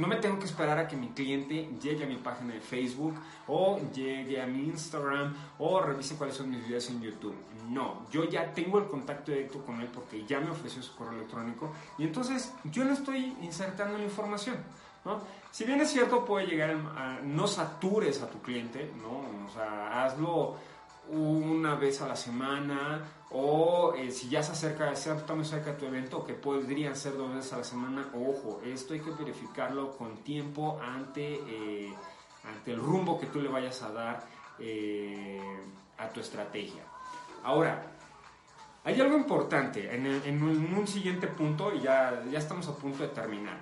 No 0.00 0.06
me 0.06 0.16
tengo 0.16 0.38
que 0.38 0.46
esperar 0.46 0.78
a 0.78 0.88
que 0.88 0.96
mi 0.96 1.08
cliente 1.08 1.68
llegue 1.78 2.04
a 2.04 2.06
mi 2.06 2.16
página 2.16 2.54
de 2.54 2.60
Facebook 2.62 3.14
o 3.46 3.78
llegue 3.92 4.40
a 4.40 4.46
mi 4.46 4.64
Instagram 4.64 5.36
o 5.58 5.78
revise 5.78 6.16
cuáles 6.16 6.36
son 6.36 6.48
mis 6.48 6.66
videos 6.66 6.88
en 6.88 7.02
YouTube. 7.02 7.34
No, 7.68 8.06
yo 8.10 8.24
ya 8.24 8.50
tengo 8.54 8.78
el 8.78 8.86
contacto 8.86 9.30
directo 9.30 9.62
con 9.62 9.78
él 9.78 9.90
porque 9.92 10.24
ya 10.24 10.40
me 10.40 10.48
ofreció 10.48 10.82
su 10.82 10.94
correo 10.94 11.18
electrónico 11.18 11.74
y 11.98 12.04
entonces 12.04 12.50
yo 12.64 12.84
le 12.84 12.94
estoy 12.94 13.36
insertando 13.42 13.98
la 13.98 14.04
información. 14.04 14.56
¿no? 15.04 15.20
Si 15.50 15.64
bien 15.64 15.82
es 15.82 15.90
cierto, 15.90 16.24
puede 16.24 16.46
llegar 16.46 16.70
a, 16.70 17.18
no 17.22 17.46
satures 17.46 18.22
a 18.22 18.30
tu 18.30 18.40
cliente, 18.40 18.90
¿no? 19.02 19.20
O 19.46 19.52
sea, 19.52 20.04
hazlo 20.06 20.56
una 21.10 21.74
vez 21.74 22.00
a 22.00 22.08
la 22.08 22.16
semana 22.16 23.02
o 23.30 23.94
eh, 23.96 24.10
si 24.10 24.28
ya 24.28 24.42
se 24.42 24.52
acerca, 24.52 24.94
se 24.96 25.10
de 25.14 25.72
tu 25.72 25.86
evento, 25.86 26.24
que 26.24 26.34
podrían 26.34 26.96
ser 26.96 27.16
dos 27.16 27.32
veces 27.32 27.52
a 27.52 27.58
la 27.58 27.64
semana, 27.64 28.08
ojo, 28.14 28.60
esto 28.64 28.94
hay 28.94 29.00
que 29.00 29.10
verificarlo 29.10 29.96
con 29.96 30.16
tiempo 30.18 30.80
ante, 30.82 31.34
eh, 31.46 31.94
ante 32.44 32.72
el 32.72 32.80
rumbo 32.80 33.20
que 33.20 33.26
tú 33.26 33.40
le 33.40 33.48
vayas 33.48 33.82
a 33.82 33.92
dar 33.92 34.26
eh, 34.58 35.40
a 35.98 36.08
tu 36.08 36.20
estrategia. 36.20 36.82
Ahora, 37.44 37.92
hay 38.82 39.00
algo 39.00 39.16
importante 39.16 39.94
en, 39.94 40.06
en, 40.06 40.42
un 40.42 40.86
siguiente 40.88 41.28
punto, 41.28 41.72
y 41.72 41.80
ya, 41.80 42.24
ya 42.30 42.38
estamos 42.38 42.66
a 42.66 42.74
punto 42.74 43.04
de 43.04 43.10
terminar. 43.10 43.60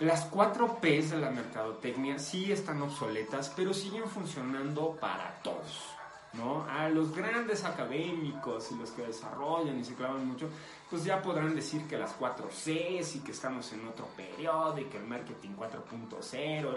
Las 0.00 0.24
cuatro 0.26 0.78
P's 0.80 1.10
de 1.10 1.18
la 1.18 1.30
mercadotecnia 1.30 2.18
sí 2.18 2.50
están 2.50 2.82
obsoletas, 2.82 3.52
pero 3.54 3.72
siguen 3.72 4.08
funcionando 4.08 4.96
para 5.00 5.40
todos. 5.42 5.92
¿no? 6.34 6.64
A 6.64 6.88
los 6.88 7.14
grandes 7.14 7.64
académicos 7.64 8.72
y 8.72 8.76
los 8.76 8.90
que 8.90 9.02
desarrollan 9.02 9.78
y 9.78 9.84
se 9.84 9.94
clavan 9.94 10.26
mucho, 10.26 10.48
pues 10.88 11.04
ya 11.04 11.20
podrán 11.20 11.54
decir 11.54 11.86
que 11.86 11.98
las 11.98 12.12
4 12.12 12.48
Cs 12.48 13.16
y 13.16 13.20
que 13.20 13.32
estamos 13.32 13.70
en 13.72 13.86
otro 13.86 14.06
periodo 14.16 14.78
y 14.78 14.84
que 14.84 14.98
el 14.98 15.04
marketing 15.04 15.50
4.0. 15.50 16.74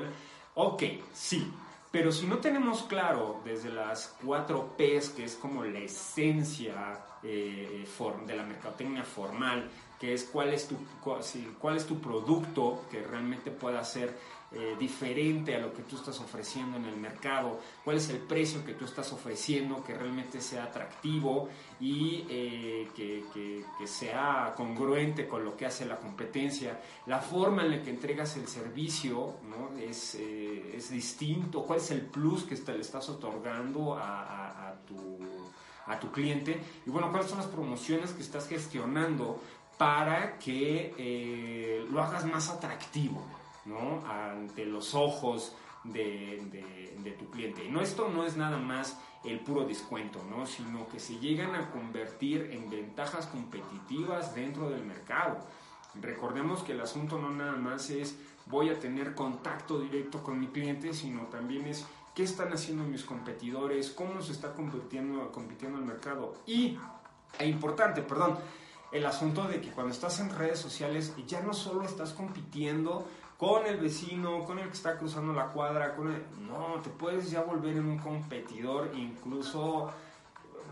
Ok, 0.56 0.84
sí, 1.14 1.52
pero 1.92 2.12
si 2.12 2.28
no 2.28 2.40
tenemos 2.40 2.84
claro 2.84 3.42
desde 3.46 3.70
las 3.72 4.16
4 4.26 4.76
Ps, 4.78 5.10
que 5.10 5.24
es 5.24 5.36
como 5.36 5.64
la 5.64 5.80
esencia 5.80 7.00
eh, 7.24 7.88
de 8.28 8.36
la 8.36 8.44
mercadotecnia 8.44 9.04
formal, 9.04 9.70
que 10.06 10.14
es 10.14 10.26
cuál 10.26 10.54
es 10.54 10.68
tu, 10.68 10.76
cuál 11.60 11.78
es 11.78 11.86
tu 11.88 12.00
producto 12.00 12.86
que 12.92 13.02
realmente 13.02 13.50
pueda 13.50 13.84
ser 13.84 14.16
eh, 14.52 14.76
diferente 14.80 15.56
a 15.56 15.60
lo 15.60 15.74
que 15.74 15.82
tú 15.82 15.96
estás 15.96 16.20
ofreciendo 16.20 16.78
en 16.78 16.86
el 16.86 16.96
mercado, 16.96 17.60
cuál 17.84 17.98
es 17.98 18.08
el 18.10 18.20
precio 18.20 18.64
que 18.64 18.74
tú 18.74 18.86
estás 18.86 19.12
ofreciendo 19.12 19.84
que 19.84 19.96
realmente 19.96 20.40
sea 20.42 20.66
atractivo 20.66 21.50
y 21.80 22.24
eh, 22.30 22.88
que, 22.96 23.66
sea 23.88 24.54
congruente 24.56 25.28
con 25.28 25.44
lo 25.44 25.58
que 25.58 25.66
hace 25.66 25.86
la 25.86 25.98
competencia, 25.98 26.80
la 27.08 27.20
forma 27.20 27.64
en 27.64 27.72
la 27.72 27.82
que 27.82 27.90
entregas 27.90 28.38
el 28.38 28.48
servicio 28.48 29.38
¿no? 29.50 29.76
es, 29.80 30.16
eh, 30.16 30.76
es, 30.76 30.92
distinto, 30.92 31.64
cuál 31.64 31.80
es 31.80 31.90
el 31.90 32.02
plus 32.02 32.44
que 32.44 32.56
le 32.72 32.82
estás 32.82 33.10
otorgando 33.10 33.96
a, 33.98 34.76
tu, 34.88 35.18
a 35.88 36.00
tu 36.00 36.12
cliente 36.12 36.60
y 36.86 36.90
bueno, 36.90 37.10
cuáles 37.10 37.30
son 37.30 37.40
las 37.40 37.48
promociones 37.48 38.12
que 38.12 38.22
estás 38.22 38.48
gestionando 38.48 39.42
para 39.78 40.38
que 40.40 41.86
lo 41.90 42.02
hagas 42.02 42.26
más 42.26 42.50
atractivo. 42.50 43.22
¿no? 43.66 44.06
ante 44.08 44.66
los 44.66 44.96
ojos 44.96 45.56
de, 45.84 47.16
tu 47.20 47.30
cliente. 47.30 47.66
Y 47.66 47.70
no, 47.70 47.82
esto 47.82 48.10
no 48.10 48.26
es 48.26 48.38
nada 48.38 48.58
más 48.58 49.00
el 49.24 49.40
puro 49.40 49.66
descuento, 49.66 50.24
¿no? 50.30 50.46
sino 50.46 50.88
que 50.88 51.00
se 51.00 51.18
llegan 51.20 51.56
a 51.56 51.72
convertir 51.72 52.50
en 52.52 52.70
ventajas 52.70 53.28
competitivas 53.28 54.34
dentro 54.36 54.70
del 54.70 54.86
mercado. 54.86 55.38
Recordemos 56.02 56.64
que 56.64 56.74
el 56.74 56.82
asunto 56.82 57.20
no 57.20 57.30
nada 57.30 57.54
más 57.54 57.90
es 57.90 58.18
voy 58.48 58.70
a 58.70 58.80
tener 58.80 59.16
contacto 59.16 59.80
directo 59.80 60.22
con 60.24 60.40
mi 60.40 60.48
cliente, 60.48 60.94
sino 60.94 61.24
también 61.24 61.66
es 61.68 61.86
qué 62.14 62.24
están 62.24 62.54
haciendo 62.54 62.84
mis 62.84 63.04
competidores, 63.04 63.90
cómo 63.92 64.22
se 64.22 64.34
está 64.34 64.54
compitiendo, 64.54 65.32
compitiendo 65.32 65.80
el 65.80 65.86
mercado. 65.86 66.36
Y, 66.46 66.78
e 67.40 67.48
importante, 67.48 68.02
perdón, 68.02 68.38
el 68.96 69.06
asunto 69.06 69.44
de 69.48 69.60
que 69.60 69.72
cuando 69.72 69.92
estás 69.92 70.20
en 70.22 70.30
redes 70.30 70.60
sociales 70.60 71.14
ya 71.28 71.42
no 71.42 71.54
solo 71.54 71.84
estás 71.84 72.14
compitiendo 72.14 73.06
con 73.38 73.66
el 73.66 73.78
vecino, 73.78 74.46
con 74.46 74.58
el 74.58 74.68
que 74.68 74.74
está 74.74 74.98
cruzando 74.98 75.34
la 75.34 75.48
cuadra, 75.48 75.96
con 75.96 76.14
el... 76.14 76.24
No, 76.48 76.82
te 76.82 76.90
puedes 76.90 77.30
ya 77.30 77.42
volver 77.42 77.76
en 77.76 77.86
un 77.86 77.98
competidor 77.98 78.92
incluso 78.96 79.92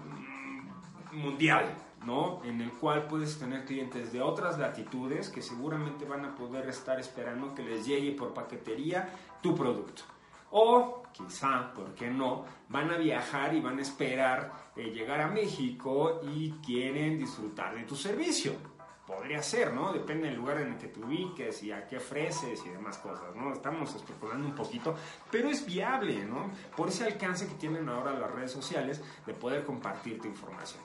mm, 0.07 1.17
mundial, 1.17 1.75
¿no? 2.05 2.41
En 2.45 2.61
el 2.61 2.71
cual 2.71 3.07
puedes 3.07 3.37
tener 3.37 3.65
clientes 3.65 4.13
de 4.13 4.21
otras 4.21 4.57
latitudes 4.57 5.27
que 5.27 5.41
seguramente 5.41 6.05
van 6.05 6.23
a 6.23 6.33
poder 6.33 6.69
estar 6.69 6.97
esperando 7.01 7.53
que 7.53 7.63
les 7.63 7.85
llegue 7.85 8.13
por 8.13 8.33
paquetería 8.33 9.09
tu 9.41 9.53
producto. 9.53 10.03
O 10.51 11.02
quizá, 11.13 11.71
¿por 11.73 11.93
qué 11.93 12.09
no? 12.09 12.45
Van 12.67 12.91
a 12.91 12.97
viajar 12.97 13.53
y 13.53 13.61
van 13.61 13.79
a 13.79 13.81
esperar 13.81 14.51
eh, 14.75 14.91
llegar 14.91 15.21
a 15.21 15.27
México 15.27 16.19
y 16.23 16.51
quieren 16.65 17.17
disfrutar 17.17 17.75
de 17.75 17.83
tu 17.83 17.95
servicio 17.95 18.73
podría 19.05 19.41
ser, 19.41 19.73
¿no? 19.73 19.91
Depende 19.91 20.27
del 20.27 20.37
lugar 20.37 20.61
en 20.61 20.73
el 20.73 20.77
que 20.77 20.87
te 20.87 20.99
ubiques 20.99 21.63
y 21.63 21.71
a 21.71 21.85
qué 21.85 21.97
ofreces 21.97 22.65
y 22.65 22.69
demás 22.69 22.97
cosas, 22.97 23.35
¿no? 23.35 23.51
Estamos 23.51 23.93
especulando 23.95 24.47
un 24.47 24.55
poquito, 24.55 24.95
pero 25.29 25.49
es 25.49 25.65
viable, 25.65 26.23
¿no? 26.25 26.49
Por 26.75 26.89
ese 26.89 27.05
alcance 27.05 27.47
que 27.47 27.55
tienen 27.55 27.89
ahora 27.89 28.13
las 28.13 28.31
redes 28.31 28.51
sociales 28.51 29.03
de 29.25 29.33
poder 29.33 29.65
compartir 29.65 30.21
tu 30.21 30.27
información. 30.27 30.81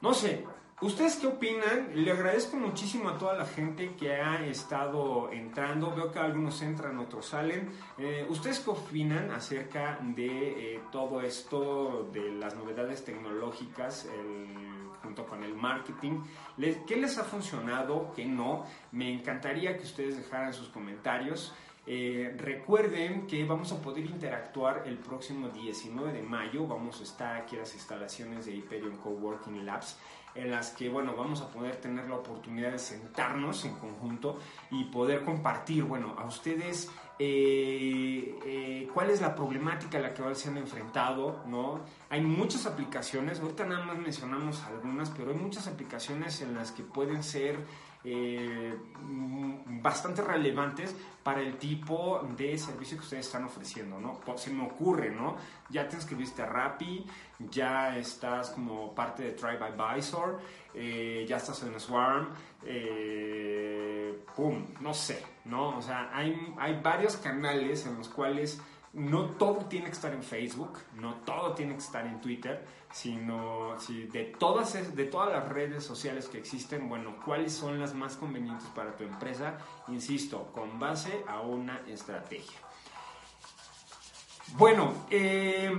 No 0.00 0.14
sé, 0.14 0.44
¿Ustedes 0.80 1.16
qué 1.16 1.26
opinan? 1.26 1.90
Le 1.92 2.12
agradezco 2.12 2.56
muchísimo 2.56 3.08
a 3.08 3.18
toda 3.18 3.34
la 3.34 3.46
gente 3.46 3.96
que 3.98 4.12
ha 4.12 4.46
estado 4.46 5.28
entrando. 5.32 5.92
Veo 5.92 6.12
que 6.12 6.20
algunos 6.20 6.62
entran, 6.62 6.96
otros 6.98 7.26
salen. 7.26 7.68
Eh, 7.98 8.24
¿Ustedes 8.28 8.60
qué 8.60 8.70
opinan 8.70 9.32
acerca 9.32 9.98
de 10.00 10.76
eh, 10.76 10.80
todo 10.92 11.20
esto, 11.20 12.08
de 12.12 12.30
las 12.30 12.54
novedades 12.54 13.04
tecnológicas? 13.04 14.08
Junto 15.02 15.26
con 15.26 15.42
el 15.42 15.54
marketing. 15.54 16.22
¿Qué 16.86 16.96
les 16.96 17.18
ha 17.18 17.24
funcionado? 17.24 18.12
¿Qué 18.14 18.24
no? 18.24 18.64
Me 18.92 19.12
encantaría 19.12 19.76
que 19.76 19.82
ustedes 19.82 20.16
dejaran 20.16 20.52
sus 20.52 20.68
comentarios. 20.68 21.52
Eh, 21.90 22.36
recuerden 22.36 23.26
que 23.26 23.44
vamos 23.46 23.72
a 23.72 23.80
poder 23.80 24.04
interactuar 24.04 24.82
el 24.86 24.98
próximo 24.98 25.48
19 25.48 26.12
de 26.12 26.22
mayo. 26.22 26.66
Vamos 26.66 27.00
a 27.00 27.02
estar 27.02 27.36
aquí 27.36 27.54
en 27.54 27.62
las 27.62 27.74
instalaciones 27.74 28.44
de 28.44 28.56
Hyperion 28.56 28.98
Coworking 28.98 29.64
Labs 29.64 29.98
en 30.38 30.50
las 30.50 30.70
que, 30.70 30.88
bueno, 30.88 31.14
vamos 31.16 31.40
a 31.42 31.48
poder 31.48 31.76
tener 31.76 32.08
la 32.08 32.16
oportunidad 32.16 32.70
de 32.70 32.78
sentarnos 32.78 33.64
en 33.64 33.74
conjunto 33.74 34.38
y 34.70 34.84
poder 34.84 35.24
compartir, 35.24 35.84
bueno, 35.84 36.14
a 36.16 36.26
ustedes 36.26 36.90
eh, 37.18 38.38
eh, 38.46 38.88
cuál 38.94 39.10
es 39.10 39.20
la 39.20 39.34
problemática 39.34 39.98
a 39.98 40.00
la 40.00 40.14
que 40.14 40.34
se 40.36 40.48
han 40.48 40.56
enfrentado, 40.56 41.42
¿no? 41.46 41.80
Hay 42.10 42.20
muchas 42.20 42.66
aplicaciones, 42.66 43.40
ahorita 43.40 43.64
nada 43.64 43.84
más 43.84 43.98
mencionamos 43.98 44.62
algunas, 44.62 45.10
pero 45.10 45.32
hay 45.32 45.36
muchas 45.36 45.66
aplicaciones 45.66 46.40
en 46.40 46.54
las 46.54 46.70
que 46.70 46.84
pueden 46.84 47.24
ser 47.24 47.58
eh, 48.10 48.74
bastante 49.82 50.22
relevantes 50.22 50.94
para 51.22 51.42
el 51.42 51.58
tipo 51.58 52.26
de 52.36 52.56
servicio 52.56 52.96
que 52.96 53.02
ustedes 53.02 53.26
están 53.26 53.44
ofreciendo, 53.44 54.00
¿no? 54.00 54.20
Se 54.36 54.50
me 54.50 54.64
ocurre, 54.64 55.10
¿no? 55.10 55.36
Ya 55.68 55.86
te 55.86 55.96
inscribiste 55.96 56.40
a 56.40 56.46
Rappi, 56.46 57.04
ya 57.50 57.98
estás 57.98 58.50
como 58.50 58.94
parte 58.94 59.24
de 59.24 59.30
TribeAdvisor, 59.32 60.40
eh, 60.74 61.26
ya 61.28 61.36
estás 61.36 61.62
en 61.64 61.78
Swarm, 61.78 62.28
eh, 62.64 64.24
pum, 64.34 64.64
no 64.80 64.94
sé, 64.94 65.22
¿no? 65.44 65.76
O 65.76 65.82
sea, 65.82 66.10
hay, 66.14 66.54
hay 66.58 66.80
varios 66.80 67.18
canales 67.18 67.84
en 67.86 67.98
los 67.98 68.08
cuales 68.08 68.58
no 68.94 69.30
todo 69.30 69.66
tiene 69.66 69.86
que 69.86 69.92
estar 69.92 70.12
en 70.12 70.22
Facebook, 70.22 70.78
no 70.94 71.16
todo 71.16 71.52
tiene 71.52 71.74
que 71.74 71.80
estar 71.80 72.06
en 72.06 72.20
Twitter, 72.20 72.64
sino 72.90 73.78
si 73.78 74.04
de, 74.04 74.24
todas, 74.24 74.94
de 74.94 75.04
todas 75.04 75.30
las 75.30 75.48
redes 75.48 75.84
sociales 75.84 76.28
que 76.28 76.38
existen, 76.38 76.88
bueno, 76.88 77.16
¿cuáles 77.24 77.52
son 77.52 77.78
las 77.78 77.94
más 77.94 78.16
convenientes 78.16 78.68
para 78.68 78.96
tu 78.96 79.04
empresa? 79.04 79.58
Insisto, 79.88 80.50
con 80.52 80.78
base 80.78 81.24
a 81.28 81.40
una 81.40 81.82
estrategia. 81.86 82.58
Bueno, 84.56 84.92
eh, 85.10 85.70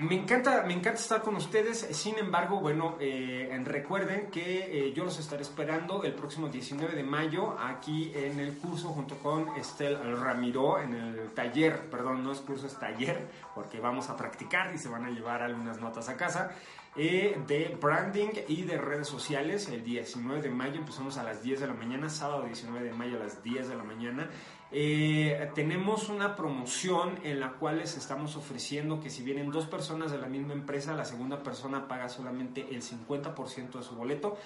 me 0.00 0.14
encanta, 0.14 0.62
me 0.66 0.72
encanta 0.72 1.00
estar 1.00 1.22
con 1.22 1.36
ustedes. 1.36 1.86
Sin 1.92 2.18
embargo, 2.18 2.60
bueno, 2.60 2.96
eh, 3.00 3.48
recuerden 3.64 4.30
que 4.30 4.88
eh, 4.88 4.92
yo 4.92 5.04
los 5.04 5.18
estaré 5.18 5.42
esperando 5.42 6.04
el 6.04 6.14
próximo 6.14 6.48
19 6.48 6.94
de 6.94 7.02
mayo 7.02 7.56
aquí 7.58 8.12
en 8.14 8.40
el 8.40 8.56
curso 8.58 8.88
junto 8.88 9.16
con 9.18 9.48
Estel 9.56 9.98
Ramiro 10.18 10.80
en 10.80 10.94
el 10.94 11.30
taller, 11.32 11.90
perdón, 11.90 12.24
no 12.24 12.32
es 12.32 12.40
curso, 12.40 12.66
es 12.66 12.78
taller, 12.78 13.28
porque 13.54 13.78
vamos 13.78 14.08
a 14.08 14.16
practicar 14.16 14.74
y 14.74 14.78
se 14.78 14.88
van 14.88 15.04
a 15.04 15.10
llevar 15.10 15.42
algunas 15.42 15.80
notas 15.80 16.08
a 16.08 16.16
casa. 16.16 16.52
Eh, 16.96 17.40
de 17.46 17.78
branding 17.80 18.30
y 18.48 18.62
de 18.62 18.76
redes 18.76 19.06
sociales. 19.06 19.68
El 19.68 19.84
19 19.84 20.42
de 20.42 20.50
mayo 20.50 20.76
empezamos 20.76 21.18
a 21.18 21.22
las 21.22 21.42
10 21.42 21.60
de 21.60 21.66
la 21.68 21.74
mañana, 21.74 22.08
sábado 22.08 22.44
19 22.44 22.84
de 22.84 22.92
mayo 22.92 23.16
a 23.16 23.20
las 23.20 23.42
10 23.44 23.68
de 23.68 23.76
la 23.76 23.84
mañana. 23.84 24.28
Eh, 24.72 25.50
tenemos 25.54 26.08
una 26.08 26.36
promoción 26.36 27.18
en 27.24 27.40
la 27.40 27.52
cual 27.52 27.78
les 27.78 27.96
estamos 27.96 28.36
ofreciendo 28.36 29.00
que 29.00 29.10
si 29.10 29.22
vienen 29.22 29.50
dos 29.50 29.66
personas 29.66 30.12
de 30.12 30.18
la 30.18 30.28
misma 30.28 30.52
empresa, 30.52 30.94
la 30.94 31.04
segunda 31.04 31.42
persona 31.42 31.88
paga 31.88 32.08
solamente 32.08 32.66
el 32.70 32.82
50% 32.82 33.78
de 33.78 33.82
su 33.82 33.96
boleto. 33.96 34.36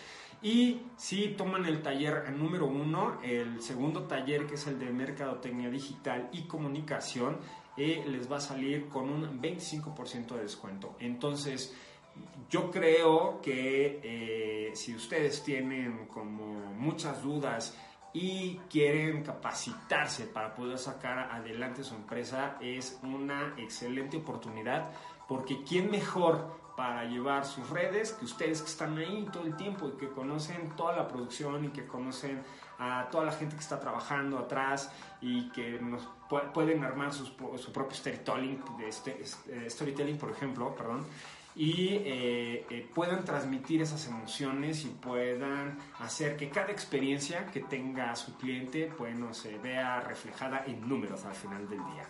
Y 0.43 0.83
si 0.97 1.29
toman 1.29 1.67
el 1.67 1.83
taller 1.83 2.31
número 2.33 2.67
uno, 2.67 3.19
el 3.23 3.61
segundo 3.63 4.05
taller 4.05 4.47
que 4.47 4.55
es 4.55 4.67
el 4.67 4.79
de 4.79 4.91
Mercadotecnia 4.91 5.71
Digital 5.71 6.29
y 6.33 6.43
Comunicación, 6.43 7.39
eh, 7.77 8.05
les 8.07 8.31
va 8.31 8.37
a 8.37 8.41
salir 8.41 8.89
con 8.89 9.11
un 9.11 9.41
25% 9.43 10.35
de 10.37 10.43
descuento. 10.43 10.97
Entonces, 11.01 11.75
yo 12.49 12.71
creo 12.71 13.41
que 13.43 14.01
eh, 14.03 14.71
si 14.75 14.95
ustedes 14.95 15.43
tienen 15.43 16.07
como 16.07 16.73
muchas 16.75 17.23
dudas, 17.23 17.77
y 18.15 18.61
quieren 18.71 19.25
capacitarse 19.25 20.27
para 20.27 20.55
poder 20.55 20.79
sacar 20.79 21.19
adelante 21.33 21.83
su 21.83 21.97
empresa, 21.97 22.57
es 22.61 22.99
una 23.03 23.55
excelente 23.59 24.17
oportunidad 24.17 24.91
porque 25.29 25.63
¿quién 25.65 25.91
mejor 25.91 26.63
para 26.77 27.05
llevar 27.05 27.45
sus 27.45 27.69
redes 27.71 28.13
que 28.13 28.25
ustedes 28.25 28.61
que 28.61 28.69
están 28.69 28.97
ahí 28.99 29.29
todo 29.33 29.45
el 29.45 29.57
tiempo 29.57 29.89
y 29.89 29.99
que 29.99 30.09
conocen 30.09 30.71
toda 30.77 30.97
la 30.97 31.09
producción 31.09 31.65
y 31.65 31.69
que 31.69 31.87
conocen 31.87 32.43
a 32.79 33.09
toda 33.11 33.25
la 33.25 33.33
gente 33.33 33.55
que 33.55 33.63
está 33.63 33.79
trabajando 33.79 34.39
atrás 34.39 34.93
y 35.21 35.49
que 35.51 35.81
nos 35.81 36.09
pueden 36.53 36.83
armar 36.83 37.13
su 37.13 37.73
propio 37.73 37.97
storytelling, 37.97 38.63
este, 38.87 39.23
eh, 39.49 39.71
storytelling, 39.71 40.19
por 40.19 40.31
ejemplo, 40.31 40.75
perdón, 40.75 41.07
y 41.57 41.95
eh, 42.05 42.67
eh, 42.69 42.91
puedan 42.95 43.25
transmitir 43.25 43.81
esas 43.81 44.07
emociones 44.09 44.85
y 44.85 44.89
puedan 44.89 45.79
hacer 46.01 46.37
que 46.37 46.51
cada 46.51 46.73
experiencia 46.73 47.47
que 47.47 47.61
tenga 47.61 48.15
su 48.17 48.37
cliente 48.37 48.93
bueno, 48.99 49.33
se 49.33 49.59
vea 49.59 50.01
reflejada 50.01 50.65
en 50.67 50.89
números 50.89 51.25
al 51.25 51.35
final 51.35 51.69
del 51.69 51.79
día. 51.79 52.09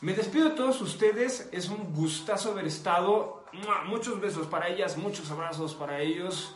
Me 0.00 0.12
despido 0.12 0.50
de 0.50 0.56
todos 0.56 0.82
ustedes, 0.82 1.48
es 1.52 1.70
un 1.70 1.94
gustazo 1.94 2.50
haber 2.50 2.66
estado. 2.66 3.44
Muchos 3.86 4.20
besos 4.20 4.46
para 4.46 4.68
ellas, 4.68 4.98
muchos 4.98 5.30
abrazos 5.30 5.74
para 5.74 6.00
ellos. 6.00 6.54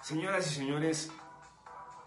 Señoras 0.00 0.50
y 0.50 0.54
señores, 0.54 1.12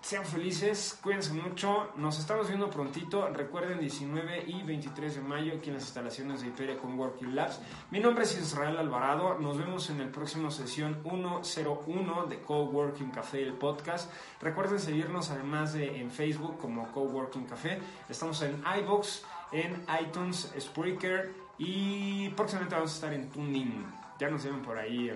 sean 0.01 0.25
felices, 0.25 0.97
cuídense 1.03 1.33
mucho. 1.33 1.89
Nos 1.97 2.19
estamos 2.19 2.47
viendo 2.47 2.69
prontito. 2.69 3.27
Recuerden 3.29 3.79
19 3.79 4.45
y 4.47 4.63
23 4.63 5.15
de 5.15 5.21
mayo 5.21 5.53
aquí 5.57 5.69
en 5.69 5.75
las 5.75 5.83
instalaciones 5.83 6.41
de 6.41 6.47
Hyperia 6.47 6.77
con 6.77 6.97
Working 6.97 7.35
Labs. 7.35 7.59
Mi 7.91 7.99
nombre 7.99 8.23
es 8.23 8.38
Israel 8.38 8.77
Alvarado. 8.77 9.38
Nos 9.39 9.57
vemos 9.57 9.89
en 9.89 9.99
el 10.01 10.09
próximo 10.09 10.51
sesión 10.51 11.03
101 11.03 12.25
de 12.27 12.39
Coworking 12.41 13.12
Café, 13.12 13.43
el 13.43 13.53
podcast. 13.53 14.12
Recuerden 14.41 14.79
seguirnos 14.79 15.31
además 15.31 15.73
de 15.73 15.99
en 15.99 16.09
Facebook 16.09 16.57
como 16.57 16.91
Coworking 16.91 17.45
Café. 17.45 17.79
Estamos 18.07 18.41
en 18.41 18.63
iBox, 18.81 19.23
en 19.51 19.85
iTunes, 20.01 20.53
Spreaker 20.59 21.33
y 21.57 22.29
próximamente 22.29 22.75
vamos 22.75 22.91
a 22.91 22.95
estar 22.95 23.13
en 23.13 23.29
Tuning 23.29 23.98
ya 24.19 24.29
nos 24.29 24.43
llevan 24.43 24.62
por 24.62 24.77
ahí 24.77 25.10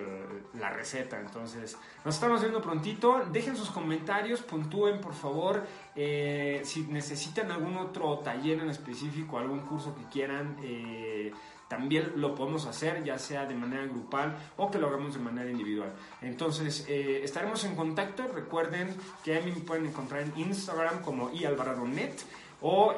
la 0.54 0.70
receta. 0.70 1.20
Entonces, 1.20 1.78
nos 2.06 2.16
estamos 2.16 2.42
viendo 2.42 2.62
prontito. 2.62 3.26
Dejen 3.32 3.56
sus 3.56 3.70
comentarios, 3.70 4.42
puntúen 4.42 5.02
por 5.02 5.13
favor. 5.13 5.63
Eh, 5.96 6.62
si 6.63 6.84
necesitan 6.84 7.52
algún 7.52 7.76
otro 7.78 8.20
taller 8.20 8.60
en 8.60 8.70
específico, 8.70 9.38
algún 9.38 9.60
curso 9.60 9.94
que 9.94 10.06
quieran, 10.06 10.58
eh, 10.63 11.34
también 11.68 12.13
lo 12.16 12.34
podemos 12.34 12.66
hacer, 12.66 13.04
ya 13.04 13.20
sea 13.20 13.46
de 13.46 13.56
manera 13.56 13.86
grupal 13.86 14.38
o 14.56 14.72
que 14.72 14.80
lo 14.80 14.88
hagamos 14.88 15.16
de 15.16 15.20
manera 15.20 15.52
individual. 15.52 15.92
Entonces, 16.22 16.86
eh, 16.88 17.22
estaremos 17.24 17.63
en 17.66 17.76
contacto. 17.76 18.26
Recuerden 18.34 18.96
que 19.24 19.38
a 19.38 19.42
mí 19.42 19.52
me 19.52 19.62
pueden 19.62 19.88
encontrar 19.88 20.22
en 20.22 20.34
Instagram 20.38 21.02
como 21.02 21.30
ialvarado.net 21.32 22.13
o 22.62 22.96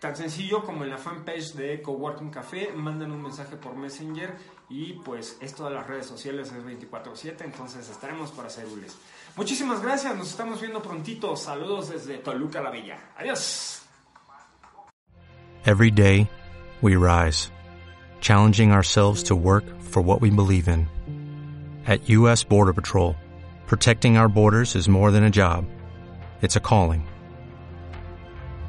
Tan 0.00 0.16
sencillo 0.16 0.64
como 0.64 0.84
en 0.84 0.90
la 0.90 0.96
fanpage 0.96 1.52
de 1.52 1.82
Coworking 1.82 2.30
Café, 2.30 2.72
mandan 2.74 3.12
un 3.12 3.22
mensaje 3.22 3.56
por 3.56 3.76
Messenger 3.76 4.34
y 4.70 4.94
pues 4.94 5.36
esto 5.42 5.66
de 5.66 5.74
las 5.74 5.86
redes 5.86 6.06
sociales 6.06 6.50
es 6.50 6.64
24/7, 6.64 7.44
entonces 7.44 7.86
estaremos 7.90 8.30
para 8.30 8.48
servirles. 8.48 8.96
Muchísimas 9.36 9.82
gracias, 9.82 10.16
nos 10.16 10.30
estamos 10.30 10.58
viendo 10.58 10.80
prontito. 10.80 11.36
Saludos 11.36 11.90
desde 11.90 12.16
Toluca 12.16 12.62
la 12.62 12.70
Bella. 12.70 13.12
Adiós. 13.18 13.82
Every 15.66 15.90
day 15.90 16.30
we 16.80 16.96
rise, 16.96 17.50
challenging 18.22 18.72
ourselves 18.72 19.22
to 19.24 19.36
work 19.36 19.64
for 19.82 20.02
what 20.02 20.22
we 20.22 20.30
believe 20.30 20.66
in. 20.66 20.88
At 21.86 22.08
US 22.08 22.42
Border 22.42 22.72
Patrol, 22.72 23.14
protecting 23.66 24.16
our 24.16 24.30
borders 24.30 24.74
is 24.74 24.88
more 24.88 25.12
than 25.12 25.24
a 25.24 25.30
job. 25.30 25.66
It's 26.40 26.56
a 26.56 26.60
calling. 26.60 27.06